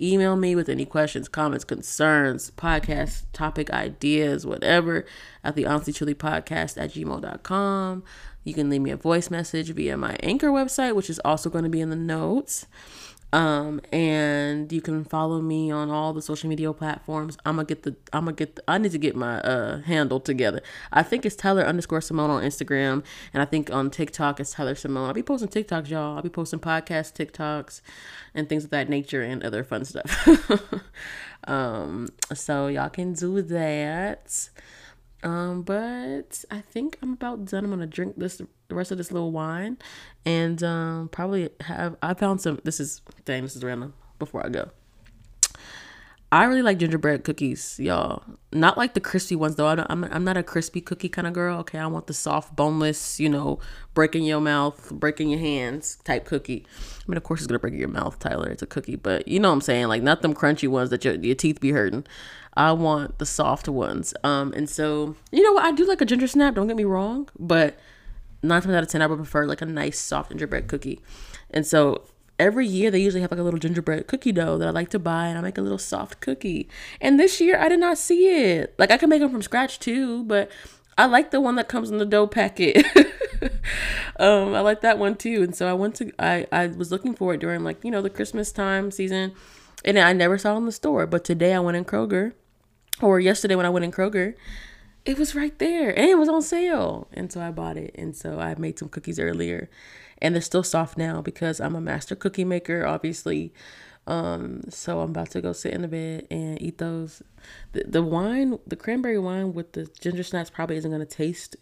Email 0.00 0.36
me 0.36 0.56
with 0.56 0.68
any 0.68 0.84
questions, 0.84 1.28
comments, 1.28 1.64
concerns, 1.64 2.50
podcast 2.52 3.24
topic 3.32 3.70
ideas, 3.70 4.46
whatever, 4.46 5.04
at 5.44 5.54
the 5.54 5.66
Honestly 5.66 5.92
Truly 5.92 6.14
Podcast 6.14 6.80
at 6.80 6.90
gmail.com. 6.92 8.02
You 8.44 8.54
can 8.54 8.70
leave 8.70 8.80
me 8.80 8.90
a 8.90 8.96
voice 8.96 9.30
message 9.30 9.70
via 9.70 9.96
my 9.96 10.16
Anchor 10.22 10.48
website, 10.48 10.96
which 10.96 11.10
is 11.10 11.20
also 11.20 11.50
going 11.50 11.64
to 11.64 11.70
be 11.70 11.80
in 11.80 11.90
the 11.90 11.96
notes. 11.96 12.66
Um, 13.32 13.80
and 13.92 14.70
you 14.70 14.82
can 14.82 15.04
follow 15.04 15.40
me 15.40 15.70
on 15.70 15.90
all 15.90 16.12
the 16.12 16.20
social 16.20 16.50
media 16.50 16.70
platforms. 16.74 17.38
I'm 17.46 17.56
gonna 17.56 17.66
get 17.66 17.82
the 17.82 17.96
I'm 18.12 18.26
gonna 18.26 18.36
get 18.36 18.56
the, 18.56 18.64
I 18.68 18.76
need 18.76 18.92
to 18.92 18.98
get 18.98 19.16
my 19.16 19.40
uh 19.40 19.80
handle 19.82 20.20
together. 20.20 20.60
I 20.92 21.02
think 21.02 21.24
it's 21.24 21.34
Tyler 21.34 21.62
underscore 21.62 22.02
Simone 22.02 22.30
on 22.30 22.42
Instagram, 22.42 23.02
and 23.32 23.42
I 23.42 23.46
think 23.46 23.72
on 23.72 23.90
TikTok 23.90 24.38
it's 24.38 24.52
Tyler 24.52 24.74
Simone. 24.74 25.06
I'll 25.06 25.14
be 25.14 25.22
posting 25.22 25.48
TikToks, 25.48 25.88
y'all. 25.88 26.16
I'll 26.16 26.22
be 26.22 26.28
posting 26.28 26.60
podcast 26.60 27.14
TikToks 27.14 27.80
and 28.34 28.48
things 28.48 28.64
of 28.64 28.70
that 28.70 28.90
nature 28.90 29.22
and 29.22 29.42
other 29.42 29.64
fun 29.64 29.86
stuff. 29.86 30.28
um, 31.44 32.08
so 32.34 32.66
y'all 32.66 32.90
can 32.90 33.14
do 33.14 33.40
that. 33.40 34.50
Um, 35.22 35.62
but 35.62 36.44
I 36.50 36.60
think 36.60 36.98
I'm 37.00 37.14
about 37.14 37.46
done. 37.46 37.64
I'm 37.64 37.70
gonna 37.70 37.86
drink 37.86 38.16
this 38.18 38.42
the 38.72 38.78
rest 38.78 38.90
of 38.90 38.98
this 38.98 39.12
little 39.12 39.30
wine, 39.30 39.76
and 40.24 40.62
um, 40.62 41.08
probably 41.10 41.50
have. 41.60 41.96
I 42.02 42.14
found 42.14 42.40
some. 42.40 42.60
This 42.64 42.80
is 42.80 43.02
dang. 43.24 43.42
This 43.42 43.54
is 43.54 43.62
random. 43.62 43.92
Before 44.18 44.44
I 44.44 44.48
go, 44.48 44.70
I 46.32 46.44
really 46.44 46.62
like 46.62 46.78
gingerbread 46.78 47.24
cookies, 47.24 47.78
y'all. 47.78 48.22
Not 48.52 48.78
like 48.78 48.94
the 48.94 49.00
crispy 49.00 49.36
ones 49.36 49.56
though. 49.56 49.66
I 49.66 49.84
am 49.90 50.04
I'm 50.04 50.24
not 50.24 50.38
a 50.38 50.42
crispy 50.42 50.80
cookie 50.80 51.10
kind 51.10 51.26
of 51.26 51.34
girl. 51.34 51.58
Okay, 51.58 51.78
I 51.78 51.86
want 51.86 52.06
the 52.06 52.14
soft, 52.14 52.56
boneless, 52.56 53.20
you 53.20 53.28
know, 53.28 53.58
breaking 53.92 54.24
your 54.24 54.40
mouth, 54.40 54.90
breaking 54.92 55.28
your 55.28 55.40
hands 55.40 55.98
type 56.04 56.24
cookie. 56.24 56.64
I 57.00 57.10
mean, 57.10 57.18
of 57.18 57.24
course, 57.24 57.40
it's 57.40 57.46
gonna 57.46 57.58
break 57.58 57.74
your 57.74 57.88
mouth, 57.88 58.18
Tyler. 58.18 58.48
It's 58.48 58.62
a 58.62 58.66
cookie, 58.66 58.96
but 58.96 59.28
you 59.28 59.38
know 59.38 59.50
what 59.50 59.56
I'm 59.56 59.60
saying. 59.60 59.88
Like 59.88 60.02
not 60.02 60.22
them 60.22 60.34
crunchy 60.34 60.68
ones 60.68 60.88
that 60.88 61.04
your 61.04 61.14
your 61.16 61.34
teeth 61.34 61.60
be 61.60 61.72
hurting. 61.72 62.06
I 62.56 62.72
want 62.72 63.18
the 63.18 63.26
soft 63.26 63.68
ones. 63.68 64.14
Um, 64.24 64.54
and 64.54 64.70
so 64.70 65.16
you 65.32 65.42
know 65.42 65.52
what? 65.52 65.64
I 65.64 65.72
do 65.72 65.84
like 65.84 66.00
a 66.00 66.06
ginger 66.06 66.28
snap. 66.28 66.54
Don't 66.54 66.66
get 66.66 66.76
me 66.76 66.84
wrong, 66.84 67.28
but 67.38 67.76
nine 68.42 68.62
times 68.62 68.74
out 68.74 68.82
of 68.82 68.88
ten, 68.88 69.02
I 69.02 69.06
would 69.06 69.18
prefer 69.18 69.46
like 69.46 69.62
a 69.62 69.66
nice 69.66 69.98
soft 69.98 70.30
gingerbread 70.30 70.68
cookie. 70.68 71.00
And 71.50 71.66
so 71.66 72.04
every 72.38 72.66
year 72.66 72.90
they 72.90 73.00
usually 73.00 73.20
have 73.20 73.30
like 73.30 73.40
a 73.40 73.42
little 73.42 73.60
gingerbread 73.60 74.06
cookie 74.06 74.32
dough 74.32 74.58
that 74.58 74.68
I 74.68 74.70
like 74.70 74.90
to 74.90 74.98
buy, 74.98 75.26
and 75.26 75.38
I 75.38 75.40
make 75.40 75.58
a 75.58 75.62
little 75.62 75.78
soft 75.78 76.20
cookie. 76.20 76.68
And 77.00 77.18
this 77.18 77.40
year 77.40 77.58
I 77.58 77.68
did 77.68 77.80
not 77.80 77.98
see 77.98 78.28
it. 78.28 78.74
Like 78.78 78.90
I 78.90 78.96
can 78.96 79.08
make 79.08 79.20
them 79.20 79.30
from 79.30 79.42
scratch 79.42 79.78
too, 79.78 80.24
but 80.24 80.50
I 80.98 81.06
like 81.06 81.30
the 81.30 81.40
one 81.40 81.56
that 81.56 81.68
comes 81.68 81.90
in 81.90 81.98
the 81.98 82.04
dough 82.04 82.26
packet. 82.26 82.84
um, 84.18 84.54
I 84.54 84.60
like 84.60 84.82
that 84.82 84.98
one 84.98 85.14
too. 85.14 85.42
And 85.42 85.54
so 85.54 85.68
I 85.68 85.72
went 85.72 85.94
to 85.96 86.12
I 86.18 86.46
I 86.52 86.66
was 86.66 86.90
looking 86.90 87.14
for 87.14 87.34
it 87.34 87.40
during 87.40 87.64
like 87.64 87.84
you 87.84 87.90
know 87.90 88.02
the 88.02 88.10
Christmas 88.10 88.52
time 88.52 88.90
season, 88.90 89.32
and 89.84 89.98
I 89.98 90.12
never 90.12 90.38
saw 90.38 90.54
it 90.54 90.58
in 90.58 90.66
the 90.66 90.72
store. 90.72 91.06
But 91.06 91.24
today 91.24 91.54
I 91.54 91.60
went 91.60 91.76
in 91.76 91.84
Kroger 91.84 92.32
or 93.00 93.20
yesterday 93.20 93.54
when 93.54 93.66
I 93.66 93.70
went 93.70 93.84
in 93.84 93.92
Kroger, 93.92 94.34
it 95.04 95.18
was 95.18 95.34
right 95.34 95.58
there 95.58 95.90
and 95.90 96.08
it 96.08 96.18
was 96.18 96.28
on 96.28 96.42
sale. 96.42 97.08
And 97.12 97.32
so 97.32 97.40
I 97.40 97.50
bought 97.50 97.76
it. 97.76 97.94
And 97.96 98.14
so 98.16 98.38
I 98.38 98.54
made 98.56 98.78
some 98.78 98.88
cookies 98.88 99.18
earlier 99.18 99.68
and 100.20 100.34
they're 100.34 100.42
still 100.42 100.62
soft 100.62 100.96
now 100.96 101.20
because 101.20 101.60
I'm 101.60 101.74
a 101.74 101.80
master 101.80 102.14
cookie 102.14 102.44
maker, 102.44 102.86
obviously. 102.86 103.52
Um, 104.06 104.62
so 104.68 105.00
I'm 105.00 105.10
about 105.10 105.30
to 105.30 105.40
go 105.40 105.52
sit 105.52 105.72
in 105.72 105.82
the 105.82 105.88
bed 105.88 106.26
and 106.30 106.60
eat 106.60 106.78
those. 106.78 107.22
The, 107.72 107.84
the 107.86 108.02
wine, 108.02 108.58
the 108.66 108.76
cranberry 108.76 109.18
wine 109.18 109.52
with 109.52 109.72
the 109.72 109.88
ginger 110.00 110.22
snaps 110.22 110.50
probably 110.50 110.76
isn't 110.76 110.90
going 110.90 111.06
to 111.06 111.16
taste 111.16 111.56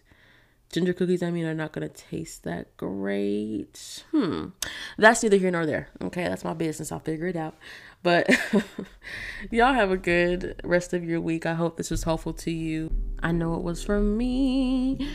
ginger 0.72 0.92
cookies 0.92 1.22
i 1.22 1.30
mean 1.30 1.44
are 1.44 1.54
not 1.54 1.72
going 1.72 1.88
to 1.88 1.94
taste 1.94 2.44
that 2.44 2.76
great 2.76 4.04
hmm 4.12 4.46
that's 4.98 5.22
neither 5.22 5.36
here 5.36 5.50
nor 5.50 5.66
there 5.66 5.88
okay 6.02 6.24
that's 6.24 6.44
my 6.44 6.54
business 6.54 6.92
i'll 6.92 7.00
figure 7.00 7.26
it 7.26 7.36
out 7.36 7.54
but 8.02 8.30
y'all 9.50 9.74
have 9.74 9.90
a 9.90 9.96
good 9.96 10.60
rest 10.64 10.92
of 10.94 11.04
your 11.04 11.20
week. 11.20 11.46
I 11.46 11.54
hope 11.54 11.76
this 11.76 11.90
was 11.90 12.04
helpful 12.04 12.32
to 12.34 12.50
you. 12.50 12.90
I 13.22 13.32
know 13.32 13.54
it 13.54 13.62
was 13.62 13.82
for 13.84 14.00
me. 14.00 15.06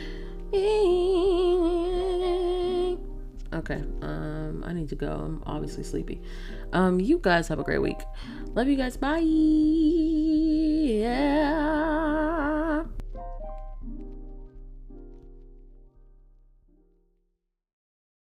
Okay, 3.53 3.83
um, 4.01 4.63
I 4.65 4.73
need 4.73 4.89
to 4.89 4.95
go. 4.95 5.11
I'm 5.11 5.41
obviously 5.45 5.83
sleepy. 5.83 6.21
Um, 6.73 6.99
you 6.99 7.19
guys 7.19 7.47
have 7.47 7.59
a 7.59 7.63
great 7.63 7.81
week. 7.81 8.01
Love 8.53 8.67
you 8.67 8.75
guys. 8.75 8.97
Bye. 8.97 9.21